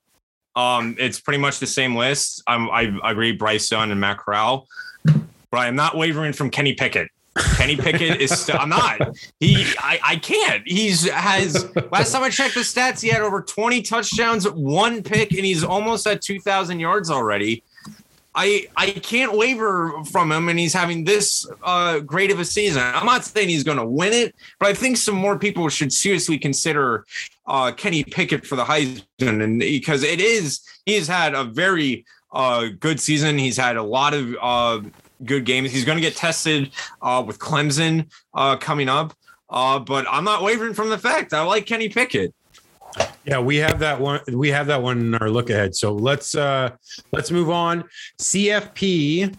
[0.55, 2.43] Um, it's pretty much the same list.
[2.47, 4.67] I'm, I agree, Bryce Young and Matt Corral,
[5.03, 7.09] but I'm not wavering from Kenny Pickett.
[7.57, 8.57] Kenny Pickett is still.
[8.57, 9.01] I'm not.
[9.41, 9.65] He.
[9.79, 9.99] I.
[10.01, 10.63] I can't.
[10.65, 11.69] He's has.
[11.91, 15.61] Last time I checked the stats, he had over 20 touchdowns, one pick, and he's
[15.61, 17.61] almost at 2,000 yards already.
[18.35, 22.83] I I can't waver from him, and he's having this uh, great of a season.
[22.83, 25.93] I'm not saying he's going to win it, but I think some more people should
[25.93, 27.05] seriously consider
[27.47, 32.67] uh, Kenny Pickett for the Heisman, and because it is he's had a very uh,
[32.79, 33.37] good season.
[33.37, 34.81] He's had a lot of uh,
[35.23, 35.71] good games.
[35.71, 36.71] He's going to get tested
[37.01, 39.13] uh, with Clemson uh, coming up,
[39.49, 42.34] but I'm not wavering from the fact I like Kenny Pickett.
[43.25, 44.21] Yeah, we have that one.
[44.31, 45.75] We have that one in our look ahead.
[45.75, 46.71] So let's uh
[47.11, 47.83] let's move on.
[48.19, 49.35] CFP.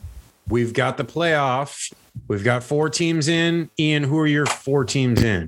[0.48, 1.92] We've got the playoff.
[2.28, 3.70] We've got four teams in.
[3.78, 5.46] Ian, who are your four teams in?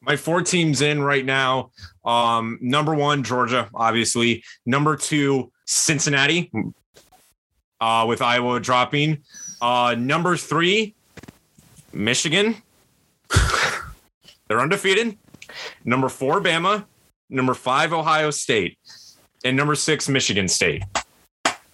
[0.00, 1.70] my four teams in right now.
[2.04, 4.42] Um, number one, Georgia, obviously.
[4.66, 6.50] Number two, Cincinnati,
[7.80, 9.18] uh, with Iowa dropping.
[9.60, 10.94] Uh, number three,
[11.92, 12.56] Michigan.
[14.50, 15.16] They're undefeated.
[15.84, 16.84] Number four, Bama.
[17.30, 18.78] Number five, Ohio State.
[19.44, 20.82] And number six, Michigan State.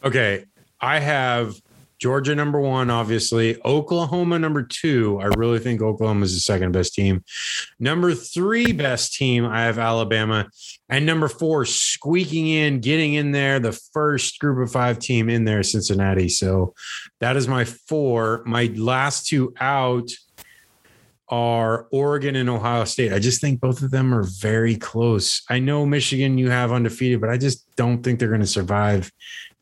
[0.05, 0.45] Okay,
[0.79, 1.55] I have
[1.99, 3.59] Georgia number one, obviously.
[3.65, 5.19] Oklahoma number two.
[5.23, 7.25] I really think Oklahoma is the second best team.
[7.81, 10.51] Number three best team, I have Alabama.
[10.91, 15.47] And number four, squeaking in, getting in there, the first group of five team in
[15.47, 16.29] there, Cincinnati.
[16.29, 16.75] So
[17.21, 18.43] that is my four.
[18.45, 20.11] My last two out
[21.29, 23.13] are Oregon and Ohio State.
[23.13, 25.43] I just think both of them are very close.
[25.51, 29.11] I know Michigan you have undefeated, but I just don't think they're going to survive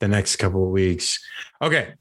[0.01, 1.19] the next couple of weeks.
[1.62, 1.95] Okay.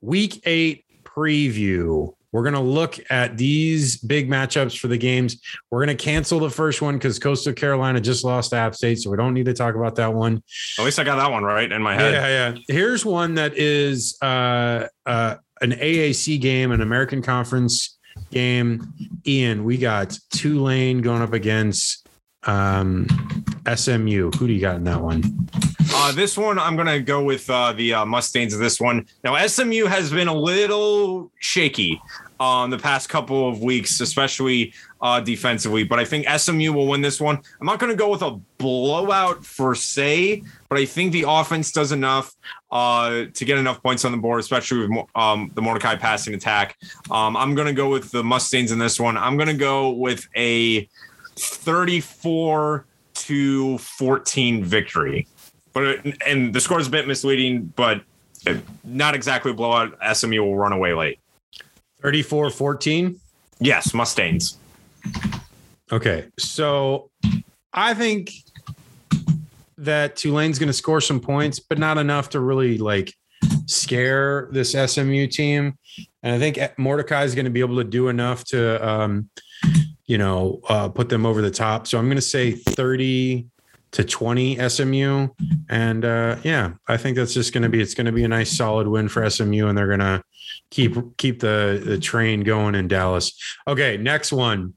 [0.00, 2.14] Week eight preview.
[2.32, 5.40] We're going to look at these big matchups for the games.
[5.70, 8.98] We're going to cancel the first one because Coastal Carolina just lost to App State.
[8.98, 10.42] So we don't need to talk about that one.
[10.76, 12.12] At least I got that one right in my head.
[12.12, 12.58] Yeah, yeah.
[12.66, 17.93] Here's one that is uh, uh, an AAC game, an American Conference
[18.30, 18.92] game.
[19.26, 22.06] Ian, we got Tulane going up against
[22.44, 23.06] um,
[23.72, 24.30] SMU.
[24.32, 25.48] Who do you got in that one?
[25.92, 29.06] Uh, this one, I'm going to go with uh, the uh, Mustangs of this one.
[29.22, 32.00] Now, SMU has been a little shaky
[32.44, 37.00] um, the past couple of weeks, especially uh, defensively, but I think SMU will win
[37.00, 37.36] this one.
[37.60, 41.72] I'm not going to go with a blowout for say, but I think the offense
[41.72, 42.34] does enough
[42.70, 46.76] uh, to get enough points on the board, especially with um, the Mordecai passing attack.
[47.10, 49.16] Um, I'm going to go with the Mustangs in this one.
[49.16, 50.88] I'm going to go with a
[51.36, 52.84] 34
[53.14, 55.26] to 14 victory.
[55.72, 58.02] But and the score is a bit misleading, but
[58.84, 59.96] not exactly a blowout.
[60.14, 61.18] SMU will run away late.
[62.04, 63.18] 34 14?
[63.60, 64.58] Yes, Mustangs.
[65.90, 66.26] Okay.
[66.38, 67.10] So
[67.72, 68.30] I think
[69.78, 73.12] that Tulane's going to score some points, but not enough to really like
[73.64, 75.78] scare this SMU team.
[76.22, 79.30] And I think Mordecai is going to be able to do enough to, um,
[80.04, 81.86] you know, uh, put them over the top.
[81.86, 83.46] So I'm going to say 30
[83.92, 85.28] to 20 SMU.
[85.70, 88.28] And uh, yeah, I think that's just going to be, it's going to be a
[88.28, 90.22] nice solid win for SMU and they're going to
[90.74, 93.32] keep, keep the, the train going in Dallas.
[93.66, 93.96] Okay.
[93.96, 94.74] Next one.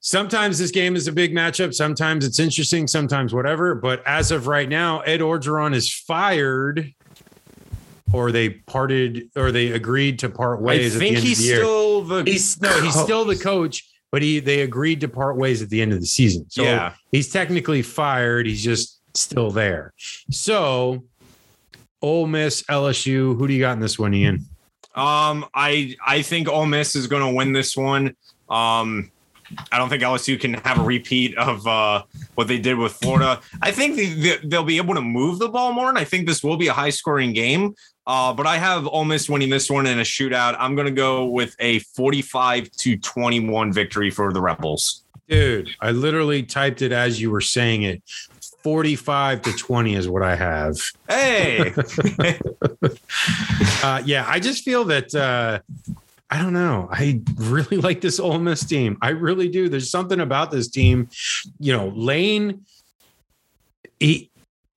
[0.00, 1.74] Sometimes this game is a big matchup.
[1.74, 2.86] Sometimes it's interesting.
[2.86, 3.74] Sometimes whatever.
[3.74, 6.94] But as of right now, Ed Orgeron is fired
[8.12, 10.96] or they parted or they agreed to part ways.
[10.96, 14.62] I think he's the still the he's no, he's still the coach, but he they
[14.62, 16.46] agreed to part ways at the end of the season.
[16.48, 16.94] So yeah.
[17.12, 18.46] he's technically fired.
[18.46, 19.92] He's just still there.
[20.30, 21.04] So
[22.02, 24.46] Ole Miss, LSU, who do you got in this one, Ian?
[24.94, 28.16] Um, I I think Ole Miss is going to win this one.
[28.48, 29.10] Um,
[29.72, 32.02] I don't think LSU can have a repeat of uh,
[32.34, 33.40] what they did with Florida.
[33.62, 36.42] I think they, will be able to move the ball more, and I think this
[36.42, 37.74] will be a high scoring game.
[38.06, 40.56] Uh, but I have Ole Miss winning this one in a shootout.
[40.58, 45.04] I'm going to go with a 45 to 21 victory for the Rebels.
[45.28, 48.02] Dude, I literally typed it as you were saying it.
[48.62, 50.76] 45 to 20 is what I have.
[51.08, 51.72] Hey.
[53.82, 55.60] uh, yeah, I just feel that uh,
[56.30, 56.88] I don't know.
[56.90, 58.98] I really like this Ole Miss team.
[59.00, 59.68] I really do.
[59.68, 61.08] There's something about this team.
[61.58, 62.64] You know, Lane,
[63.98, 64.30] he,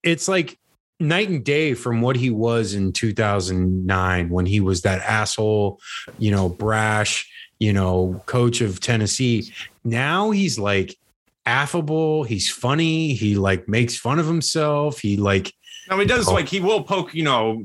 [0.03, 0.57] it's like
[0.99, 5.79] night and day from what he was in 2009 when he was that asshole,
[6.19, 7.29] you know, brash,
[7.59, 9.51] you know, coach of Tennessee.
[9.83, 10.95] Now he's like
[11.45, 12.23] affable.
[12.23, 13.13] He's funny.
[13.13, 14.99] He like makes fun of himself.
[14.99, 15.53] He like.
[15.89, 17.13] No, he does oh, like he will poke.
[17.13, 17.63] You know,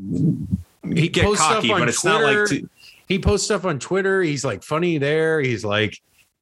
[0.84, 2.18] he get cocky, but it's Twitter.
[2.18, 2.48] not like.
[2.48, 2.68] To-
[3.08, 4.22] he posts stuff on Twitter.
[4.22, 5.40] He's like funny there.
[5.40, 5.96] He's like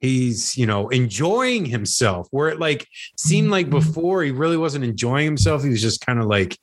[0.05, 3.79] he's you know enjoying himself where it like seemed like mm-hmm.
[3.79, 6.59] before he really wasn't enjoying himself he was just kind of like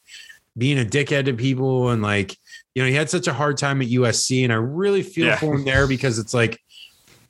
[0.57, 2.37] being a dickhead to people and like
[2.75, 5.37] you know he had such a hard time at usc and i really feel yeah.
[5.37, 6.59] for him there because it's like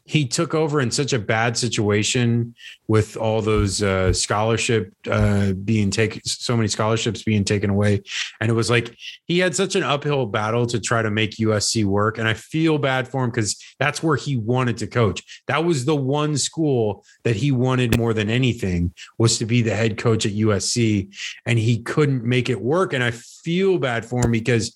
[0.06, 2.56] he took over in such a bad situation
[2.88, 8.02] with all those uh, scholarship uh, being taken, so many scholarships being taken away,
[8.40, 8.96] and it was like
[9.26, 12.18] he had such an uphill battle to try to make USC work.
[12.18, 15.44] And I feel bad for him because that's where he wanted to coach.
[15.48, 19.76] That was the one school that he wanted more than anything was to be the
[19.76, 22.94] head coach at USC, and he couldn't make it work.
[22.94, 24.76] And I feel bad for him because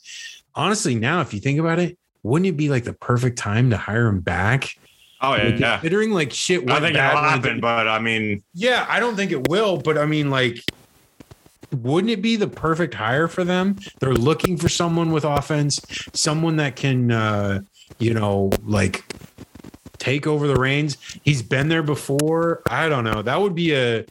[0.53, 3.77] honestly, now if you think about it, wouldn't it be like the perfect time to
[3.77, 4.69] hire him back?
[5.25, 5.77] Oh yeah, like, yeah.
[5.79, 9.47] Considering like shit, I think it'll happen, but I mean, yeah, I don't think it
[9.47, 9.77] will.
[9.77, 10.59] But I mean, like,
[11.71, 13.77] wouldn't it be the perfect hire for them?
[13.99, 15.81] They're looking for someone with offense,
[16.13, 17.61] someone that can, uh,
[17.97, 19.03] you know, like
[19.97, 20.97] take over the reins.
[21.23, 22.61] He's been there before.
[22.69, 23.23] I don't know.
[23.23, 24.05] That would be a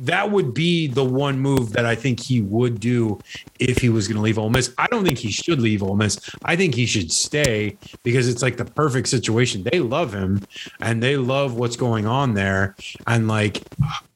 [0.00, 3.20] that would be the one move that I think he would do
[3.58, 4.72] if he was going to leave Ole Miss.
[4.78, 6.18] I don't think he should leave Ole Miss.
[6.44, 9.64] I think he should stay because it's like the perfect situation.
[9.64, 10.42] They love him
[10.80, 12.76] and they love what's going on there.
[13.06, 13.62] And like,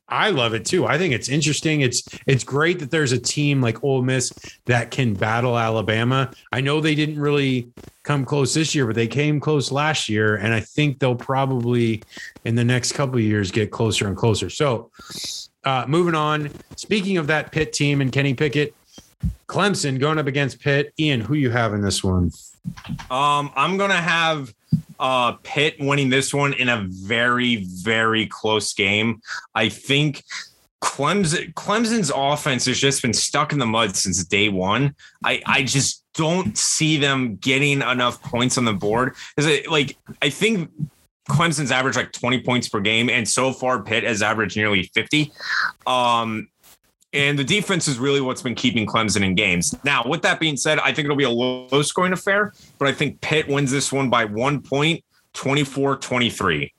[0.08, 0.86] I love it too.
[0.86, 1.82] I think it's interesting.
[1.82, 4.32] It's it's great that there's a team like Ole Miss
[4.64, 6.30] that can battle Alabama.
[6.50, 7.70] I know they didn't really
[8.04, 12.02] come close this year, but they came close last year, and I think they'll probably
[12.46, 14.48] in the next couple of years get closer and closer.
[14.48, 14.90] So
[15.64, 16.50] uh, moving on.
[16.76, 18.74] Speaking of that Pitt team and Kenny Pickett,
[19.48, 20.92] Clemson going up against Pitt.
[20.98, 22.30] Ian, who you have in this one?
[23.10, 24.52] Um, I'm gonna have
[25.00, 29.22] uh Pitt winning this one in a very, very close game.
[29.54, 30.22] I think
[30.82, 34.94] Clemson Clemson's offense has just been stuck in the mud since day one.
[35.24, 39.14] I I just don't see them getting enough points on the board.
[39.36, 40.70] Is it like I think
[41.28, 45.32] Clemson's averaged like 20 points per game, and so far Pitt has averaged nearly 50.
[45.86, 46.48] Um,
[47.12, 49.74] and the defense is really what's been keeping Clemson in games.
[49.84, 52.92] Now, with that being said, I think it'll be a low scoring affair, but I
[52.92, 55.04] think Pitt wins this one by one point,
[55.34, 56.72] 24 23.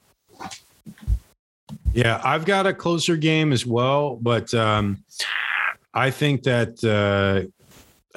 [1.94, 5.04] Yeah, I've got a closer game as well, but um,
[5.94, 7.50] I think that uh,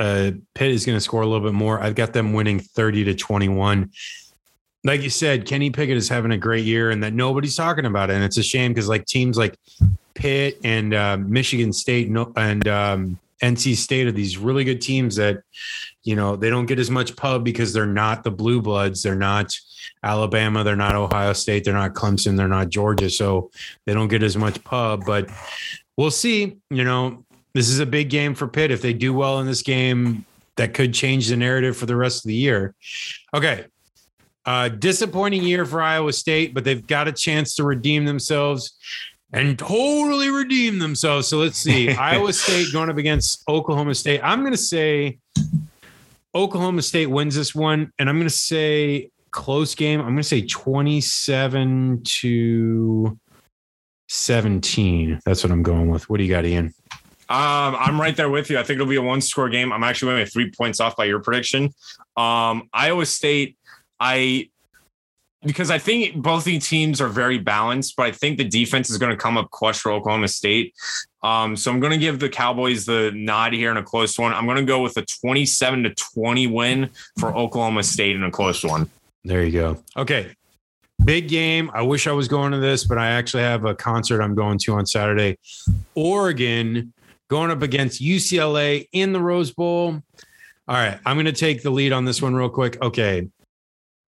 [0.01, 1.81] uh, Pitt is going to score a little bit more.
[1.81, 3.91] I've got them winning 30 to 21.
[4.85, 8.11] Like you said, Kenny Pickett is having a great year and that nobody's talking about
[8.11, 8.15] it.
[8.15, 9.57] And it's a shame because like teams like
[10.15, 15.43] Pitt and uh, Michigan State and um, NC State are these really good teams that,
[16.03, 19.03] you know, they don't get as much pub because they're not the blue bloods.
[19.03, 19.55] They're not
[20.03, 20.65] Alabama.
[20.65, 21.65] They're not Ohio State.
[21.65, 22.37] They're not Clemson.
[22.37, 23.11] They're not Georgia.
[23.11, 23.51] So
[23.85, 25.31] they don't get as much pub, but
[25.97, 26.57] we'll see.
[26.71, 27.25] You know,
[27.55, 28.71] this is a big game for Pitt.
[28.71, 30.25] If they do well in this game,
[30.57, 32.75] that could change the narrative for the rest of the year.
[33.35, 33.67] Okay.
[34.45, 38.77] Uh, disappointing year for Iowa State, but they've got a chance to redeem themselves
[39.33, 41.29] and totally redeem themselves.
[41.29, 41.91] So let's see.
[41.95, 44.21] Iowa State going up against Oklahoma State.
[44.23, 45.19] I'm going to say
[46.35, 50.01] Oklahoma State wins this one, and I'm going to say close game.
[50.01, 53.19] I'm going to say 27 to
[54.09, 55.21] 17.
[55.25, 56.09] That's what I'm going with.
[56.11, 56.75] What do you got, Ian?
[57.29, 58.59] Um, I'm right there with you.
[58.59, 59.73] I think it'll be a one score game.
[59.73, 61.71] I'm actually only three points off by your prediction.
[62.15, 63.57] Um, Iowa State,
[64.03, 64.51] I
[65.45, 68.99] because I think both these teams are very balanced, but I think the defense is
[68.99, 70.75] going to come up clutch for Oklahoma State.
[71.23, 74.33] Um, so I'm going to give the Cowboys the nod here in a close one.
[74.33, 78.31] I'm going to go with a 27 to 20 win for Oklahoma State in a
[78.31, 78.91] close one.
[79.25, 79.83] There you go.
[79.97, 80.35] Okay.
[81.05, 81.71] Big game.
[81.75, 84.59] I wish I was going to this, but I actually have a concert I'm going
[84.59, 85.39] to on Saturday.
[85.95, 86.93] Oregon
[87.29, 90.03] going up against UCLA in the Rose Bowl.
[90.69, 90.99] All right.
[91.05, 92.81] I'm going to take the lead on this one real quick.
[92.81, 93.29] Okay.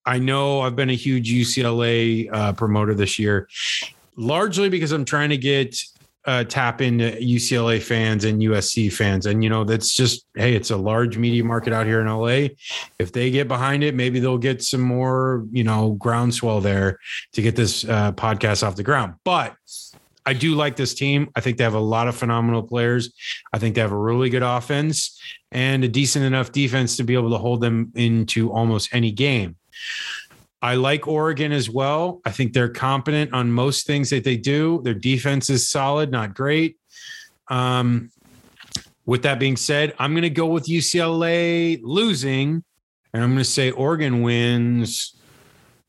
[0.06, 3.48] I know I've been a huge UCLA uh, promoter this year,
[4.16, 5.82] largely because I'm trying to get
[6.26, 9.26] uh, tap into UCLA fans and USC fans.
[9.26, 12.48] And, you know, that's just, hey, it's a large media market out here in LA.
[12.98, 16.98] If they get behind it, maybe they'll get some more, you know, groundswell there
[17.32, 19.14] to get this uh, podcast off the ground.
[19.24, 19.54] But
[20.26, 21.30] I do like this team.
[21.36, 23.12] I think they have a lot of phenomenal players.
[23.52, 25.20] I think they have a really good offense
[25.52, 29.56] and a decent enough defense to be able to hold them into almost any game.
[30.64, 32.22] I like Oregon as well.
[32.24, 34.80] I think they're competent on most things that they do.
[34.82, 36.78] Their defense is solid, not great.
[37.48, 38.10] Um,
[39.04, 42.64] with that being said, I'm going to go with UCLA losing,
[43.12, 45.14] and I'm going to say Oregon wins.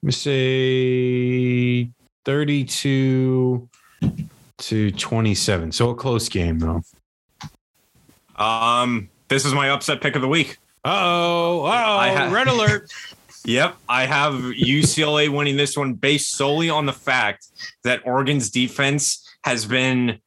[0.03, 1.91] I'm going to say
[2.25, 3.69] 32
[4.57, 5.71] to 27.
[5.71, 6.81] So a close game, though.
[8.35, 10.57] Um, this is my upset pick of the week.
[10.83, 12.91] oh, oh, red alert.
[13.45, 17.47] Yep, I have UCLA winning this one based solely on the fact
[17.83, 20.19] that Oregon's defense has been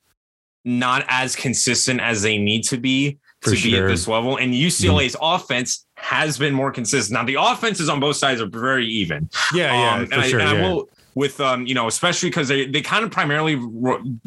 [0.65, 3.71] not as consistent as they need to be For to sure.
[3.71, 5.35] be at this level, and UCLA's mm.
[5.37, 7.15] offense has been more consistent.
[7.15, 9.29] Now the offenses on both sides are very even.
[9.53, 10.67] Yeah, yeah, um, and, sure, I, and yeah.
[10.67, 13.57] I will with um, you know, especially because they they kind of primarily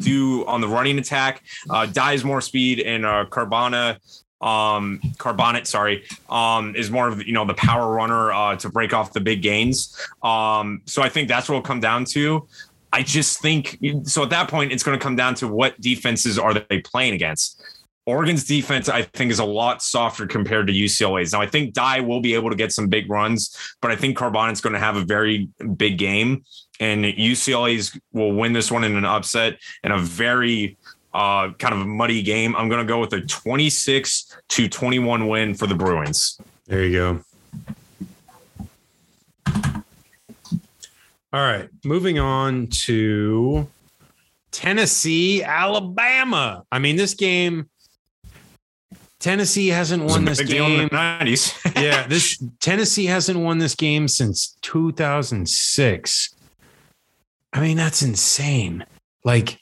[0.00, 1.42] do on the running attack.
[1.70, 3.96] Uh, Dye's more speed and uh, Carbana
[4.42, 8.92] um Charbonnet, sorry, um, is more of you know the power runner uh, to break
[8.92, 9.96] off the big gains.
[10.22, 12.46] Um, so I think that's what will come down to.
[12.92, 14.22] I just think so.
[14.22, 17.62] At that point, it's going to come down to what defenses are they playing against.
[18.04, 21.32] Oregon's defense, I think, is a lot softer compared to UCLA's.
[21.32, 24.18] Now, I think Dye will be able to get some big runs, but I think
[24.18, 26.44] Charbonnet's going to have a very big game,
[26.80, 30.78] and UCLA's will win this one in an upset and a very
[31.14, 32.56] uh, kind of a muddy game.
[32.56, 36.38] I'm going to go with a 26 to 21 win for the Bruins.
[36.66, 37.20] There you go.
[41.34, 43.66] All right, moving on to
[44.50, 46.64] Tennessee, Alabama.
[46.70, 47.70] I mean, this game,
[49.18, 50.90] Tennessee hasn't won this game.
[50.90, 51.74] 90s.
[51.82, 56.34] yeah, this Tennessee hasn't won this game since 2006.
[57.54, 58.84] I mean, that's insane.
[59.24, 59.58] Like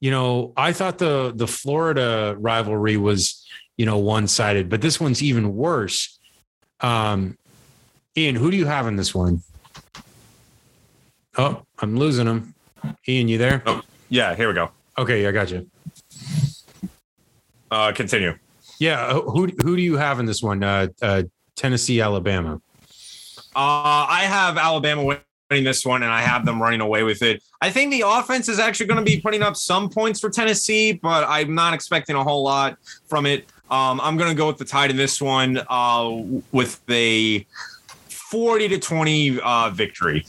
[0.00, 3.46] you know, I thought the the Florida rivalry was,
[3.76, 6.18] you know, one sided, but this one's even worse.
[6.80, 7.36] Um,
[8.16, 9.42] Ian, who do you have in this one?
[11.36, 12.54] Oh, I'm losing him.
[13.06, 13.62] Ian, you there?
[13.66, 14.34] Oh, yeah.
[14.34, 14.70] Here we go.
[14.98, 15.70] Okay, I got you.
[17.70, 18.36] Uh, continue.
[18.78, 20.62] Yeah, uh, who who do you have in this one?
[20.64, 21.22] Uh, uh,
[21.54, 22.60] Tennessee, Alabama.
[23.54, 27.42] Uh, I have Alabama winning this one, and I have them running away with it.
[27.60, 30.92] I think the offense is actually going to be putting up some points for Tennessee,
[30.92, 32.78] but I'm not expecting a whole lot
[33.08, 33.46] from it.
[33.70, 36.22] Um, I'm going to go with the tide in this one uh,
[36.52, 37.44] with a
[38.08, 40.24] 40 to 20 uh, victory.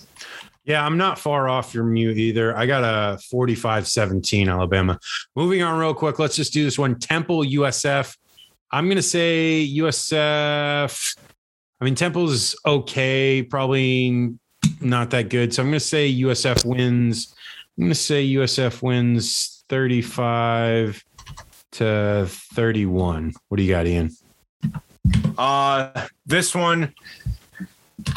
[0.63, 2.55] Yeah, I'm not far off your mute either.
[2.55, 4.99] I got a 45 17 Alabama.
[5.35, 6.19] Moving on real quick.
[6.19, 8.15] Let's just do this one Temple, USF.
[8.71, 11.17] I'm going to say USF.
[11.79, 14.35] I mean, Temple's okay, probably
[14.81, 15.53] not that good.
[15.53, 17.33] So I'm going to say USF wins.
[17.77, 21.03] I'm going to say USF wins 35
[21.73, 23.33] to 31.
[23.47, 24.11] What do you got, Ian?
[25.37, 26.93] Uh, this one,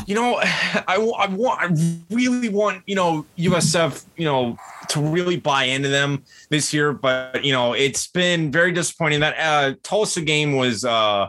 [0.06, 4.56] you know, I, I want, I really want, you know, USF, you know,
[4.88, 9.20] to really buy into them this year, but you know, it's been very disappointing.
[9.20, 11.28] That uh, Tulsa game was uh,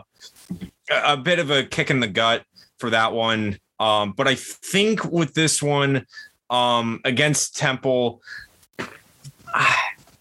[0.90, 2.44] a bit of a kick in the gut
[2.78, 3.58] for that one.
[3.78, 6.06] Um, but I think with this one
[6.50, 8.22] um, against Temple,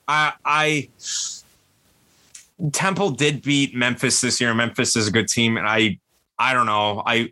[0.07, 0.90] I, I,
[2.72, 4.53] Temple did beat Memphis this year.
[4.53, 5.99] Memphis is a good team, and I
[6.38, 7.03] I don't know.
[7.06, 7.32] I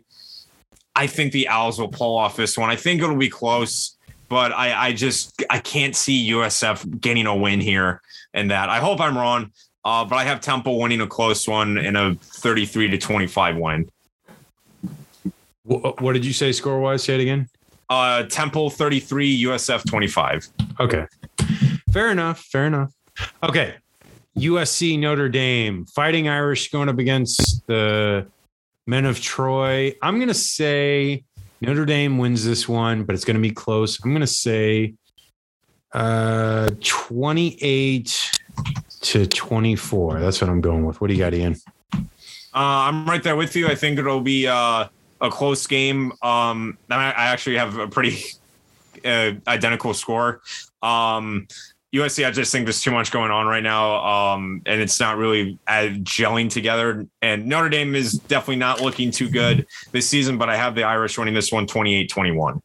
[0.96, 2.70] I think the Owls will pull off this one.
[2.70, 3.96] I think it'll be close,
[4.28, 8.00] but I I just I can't see USF getting a win here
[8.32, 8.68] and that.
[8.68, 9.50] I hope I'm wrong.
[9.84, 13.90] Uh, but I have Temple winning a close one in a 33 to 25 win.
[15.64, 17.02] What, what did you say score wise?
[17.04, 17.48] Say it again.
[17.90, 20.48] Uh, Temple 33, USF 25.
[20.80, 21.06] Okay.
[21.92, 22.40] Fair enough.
[22.40, 22.92] Fair enough.
[23.42, 23.74] Okay.
[24.36, 28.26] USC Notre Dame Fighting Irish going up against the
[28.86, 29.94] Men of Troy.
[30.02, 31.24] I'm going to say
[31.60, 34.02] Notre Dame wins this one, but it's going to be close.
[34.04, 34.94] I'm going to say
[35.92, 38.40] uh, 28
[39.00, 40.20] to 24.
[40.20, 41.00] That's what I'm going with.
[41.00, 41.56] What do you got, Ian?
[41.92, 42.00] Uh,
[42.52, 43.68] I'm right there with you.
[43.68, 44.88] I think it'll be uh,
[45.20, 46.12] a close game.
[46.22, 48.24] Um, I, actually have a pretty
[49.04, 50.40] uh, identical score.
[50.82, 51.46] Um,
[51.94, 55.16] USC, I just think there's too much going on right now, um, and it's not
[55.16, 57.06] really uh, gelling together.
[57.22, 60.82] And Notre Dame is definitely not looking too good this season, but I have the
[60.82, 62.60] Irish winning this one 28 21.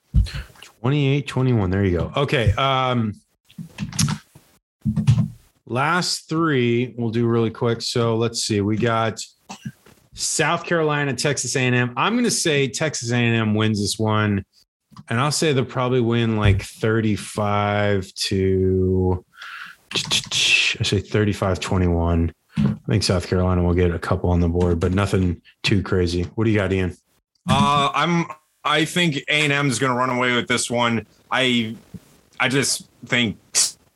[0.62, 1.70] 28 21.
[1.70, 2.12] There you go.
[2.18, 2.52] Okay.
[2.54, 3.14] Um,
[5.68, 7.82] last three we'll do really quick.
[7.82, 8.62] So let's see.
[8.62, 9.22] We got
[10.20, 11.94] South Carolina, Texas A&M.
[11.96, 14.44] I'm going to say Texas A&M wins this one
[15.08, 19.26] and I'll say they'll probably win like 35 to
[19.94, 22.34] I say 35 21.
[22.58, 26.24] I think South Carolina will get a couple on the board, but nothing too crazy.
[26.36, 26.96] What do you got, Ian?
[27.50, 28.26] Uh, I'm
[28.64, 31.06] I think A&M is going to run away with this one.
[31.32, 31.76] I
[32.40, 33.38] I just think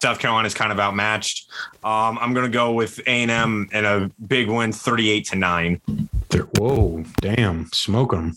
[0.03, 1.49] South Carolina is kind of outmatched.
[1.81, 5.81] Um, I'm going to go with A&M and a big win, 38 to nine.
[6.57, 8.35] Whoa, damn, smoke them.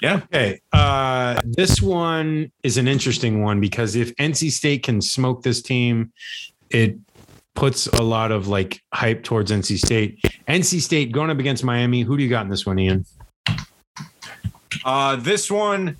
[0.00, 0.20] Yeah.
[0.32, 0.60] Okay.
[0.72, 6.12] Uh, this one is an interesting one because if NC State can smoke this team,
[6.70, 6.96] it
[7.56, 10.22] puts a lot of like hype towards NC State.
[10.46, 12.02] NC State going up against Miami.
[12.02, 13.04] Who do you got in this one, Ian?
[14.84, 15.96] Uh, this one,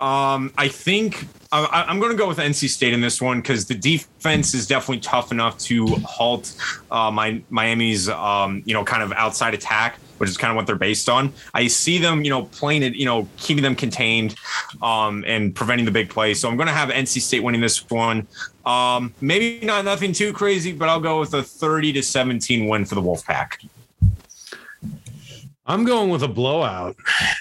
[0.00, 3.66] um, I think I, am going to go with NC State in this one because
[3.66, 6.54] the defense is definitely tough enough to halt
[6.92, 10.68] uh, my Miami's um, you know kind of outside attack, which is kind of what
[10.68, 11.32] they're based on.
[11.52, 14.36] I see them you know playing it, you know keeping them contained
[14.82, 16.32] um, and preventing the big play.
[16.34, 18.28] So I'm going to have NC State winning this one.
[18.64, 22.84] Um, maybe not nothing too crazy, but I'll go with a 30 to 17 win
[22.84, 23.68] for the Wolfpack.
[25.68, 26.96] I'm going with a blowout,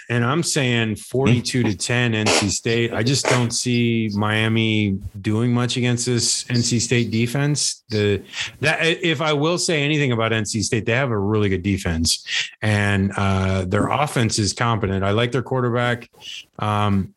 [0.09, 2.93] and I'm saying 42 to 10 NC State.
[2.93, 7.85] I just don't see Miami doing much against this NC State defense.
[7.87, 8.21] The
[8.59, 12.51] that if I will say anything about NC State, they have a really good defense,
[12.61, 15.05] and uh, their offense is competent.
[15.05, 16.09] I like their quarterback.
[16.59, 17.13] Um,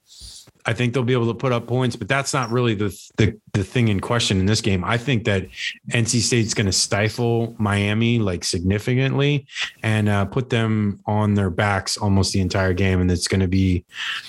[0.67, 3.39] I think they'll be able to put up points, but that's not really the the,
[3.53, 4.85] the thing in question in this game.
[4.85, 5.49] I think that
[5.91, 9.47] NC State's going to stifle Miami like significantly
[9.83, 13.01] and uh, put them on their backs almost the entire game.
[13.01, 13.85] And it's going to be,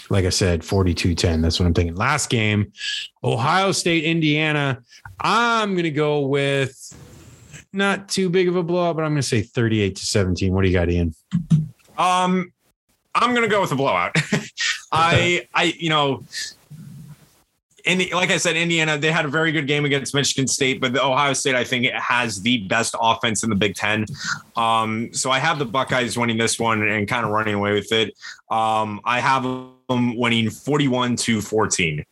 [0.10, 1.41] like I said, 42 10.
[1.41, 1.95] That's what I'm thinking.
[1.95, 2.72] Last game,
[3.24, 4.82] Ohio State, Indiana.
[5.20, 6.98] I'm going to go with
[7.74, 10.53] not too big of a blowout, but I'm going to say 38 to 17.
[10.53, 11.14] What do you got, Ian?
[11.98, 12.52] Um,
[13.14, 14.16] I'm going to go with a blowout.
[14.92, 16.24] I, I, you know,
[17.86, 20.94] Indi- like I said, Indiana, they had a very good game against Michigan State, but
[20.94, 24.06] the Ohio State, I think, it has the best offense in the Big Ten.
[24.56, 27.92] Um, so I have the Buckeyes winning this one and kind of running away with
[27.92, 28.16] it.
[28.50, 32.06] Um, I have them winning 41 to 14.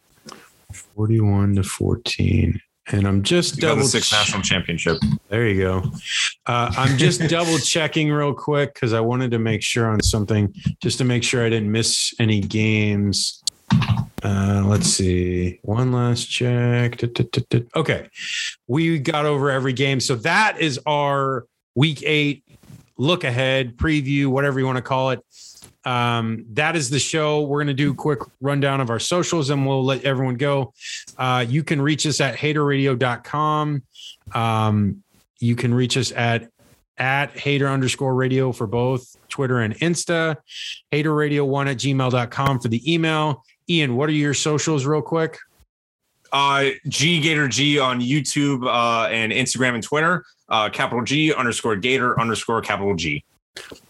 [0.72, 4.98] 41 to 14 and I'm just double six ch- national championship.
[5.30, 5.84] There you go.
[6.46, 10.54] Uh, I'm just double checking real quick because I wanted to make sure on something,
[10.82, 13.44] just to make sure I didn't miss any games.
[14.24, 15.60] Uh, let's see.
[15.62, 17.02] One last check.
[17.76, 18.10] Okay,
[18.68, 21.46] we got over every game, so that is our
[21.76, 22.44] week eight
[22.98, 25.24] look ahead preview, whatever you want to call it.
[25.90, 27.42] Um, that is the show.
[27.42, 30.72] We're going to do a quick rundown of our socials and we'll let everyone go.
[31.18, 33.82] Uh, you can reach us at haterradio.com.
[34.36, 35.04] Um,
[35.40, 36.52] you can reach us at
[37.00, 40.36] at hater underscore radio for both Twitter and Insta,
[40.92, 43.44] hater radio one at gmail.com for the email.
[43.68, 45.40] Ian, what are your socials, real quick?
[46.32, 50.24] Uh, G Gator G on YouTube uh, and Instagram and Twitter.
[50.50, 53.24] Uh, capital G underscore Gator underscore capital G.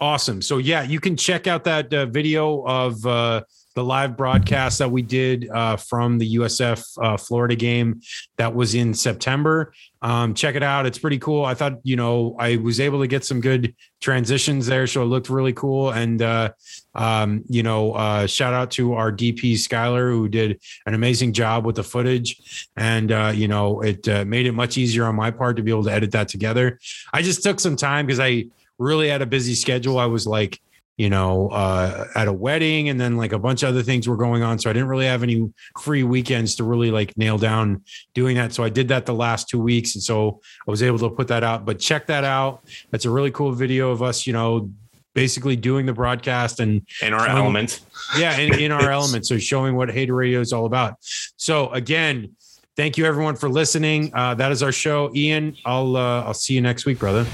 [0.01, 0.41] Awesome.
[0.41, 3.43] So yeah, you can check out that uh, video of uh,
[3.75, 8.01] the live broadcast that we did uh, from the USF uh, Florida game
[8.37, 9.73] that was in September.
[10.01, 11.45] Um, check it out; it's pretty cool.
[11.45, 15.05] I thought you know I was able to get some good transitions there, so it
[15.05, 15.91] looked really cool.
[15.91, 16.51] And uh,
[16.95, 21.65] um, you know, uh, shout out to our DP Skyler who did an amazing job
[21.65, 25.63] with the footage, and you know, it made it much easier on my part to
[25.63, 26.79] be able to edit that together.
[27.13, 28.45] I just took some time because I
[28.79, 29.99] really had a busy schedule.
[29.99, 30.59] I was like,
[30.99, 34.17] you know, uh, at a wedding and then like a bunch of other things were
[34.17, 34.59] going on.
[34.59, 35.49] So I didn't really have any
[35.79, 37.83] free weekends to really like nail down
[38.13, 38.51] doing that.
[38.51, 39.95] So I did that the last two weeks.
[39.95, 42.63] And so I was able to put that out, but check that out.
[42.91, 44.71] That's a really cool video of us, you know,
[45.13, 47.79] basically doing the broadcast and in our element.
[48.17, 48.37] Yeah.
[48.37, 49.25] In, in our element.
[49.25, 50.95] So showing what Hater Radio is all about.
[51.37, 52.35] So again,
[52.75, 54.11] thank you everyone for listening.
[54.13, 55.11] Uh, that is our show.
[55.15, 57.25] Ian, I'll, uh, I'll see you next week, brother.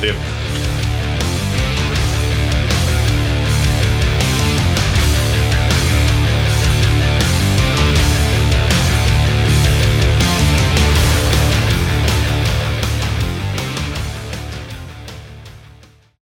[0.00, 0.43] See you.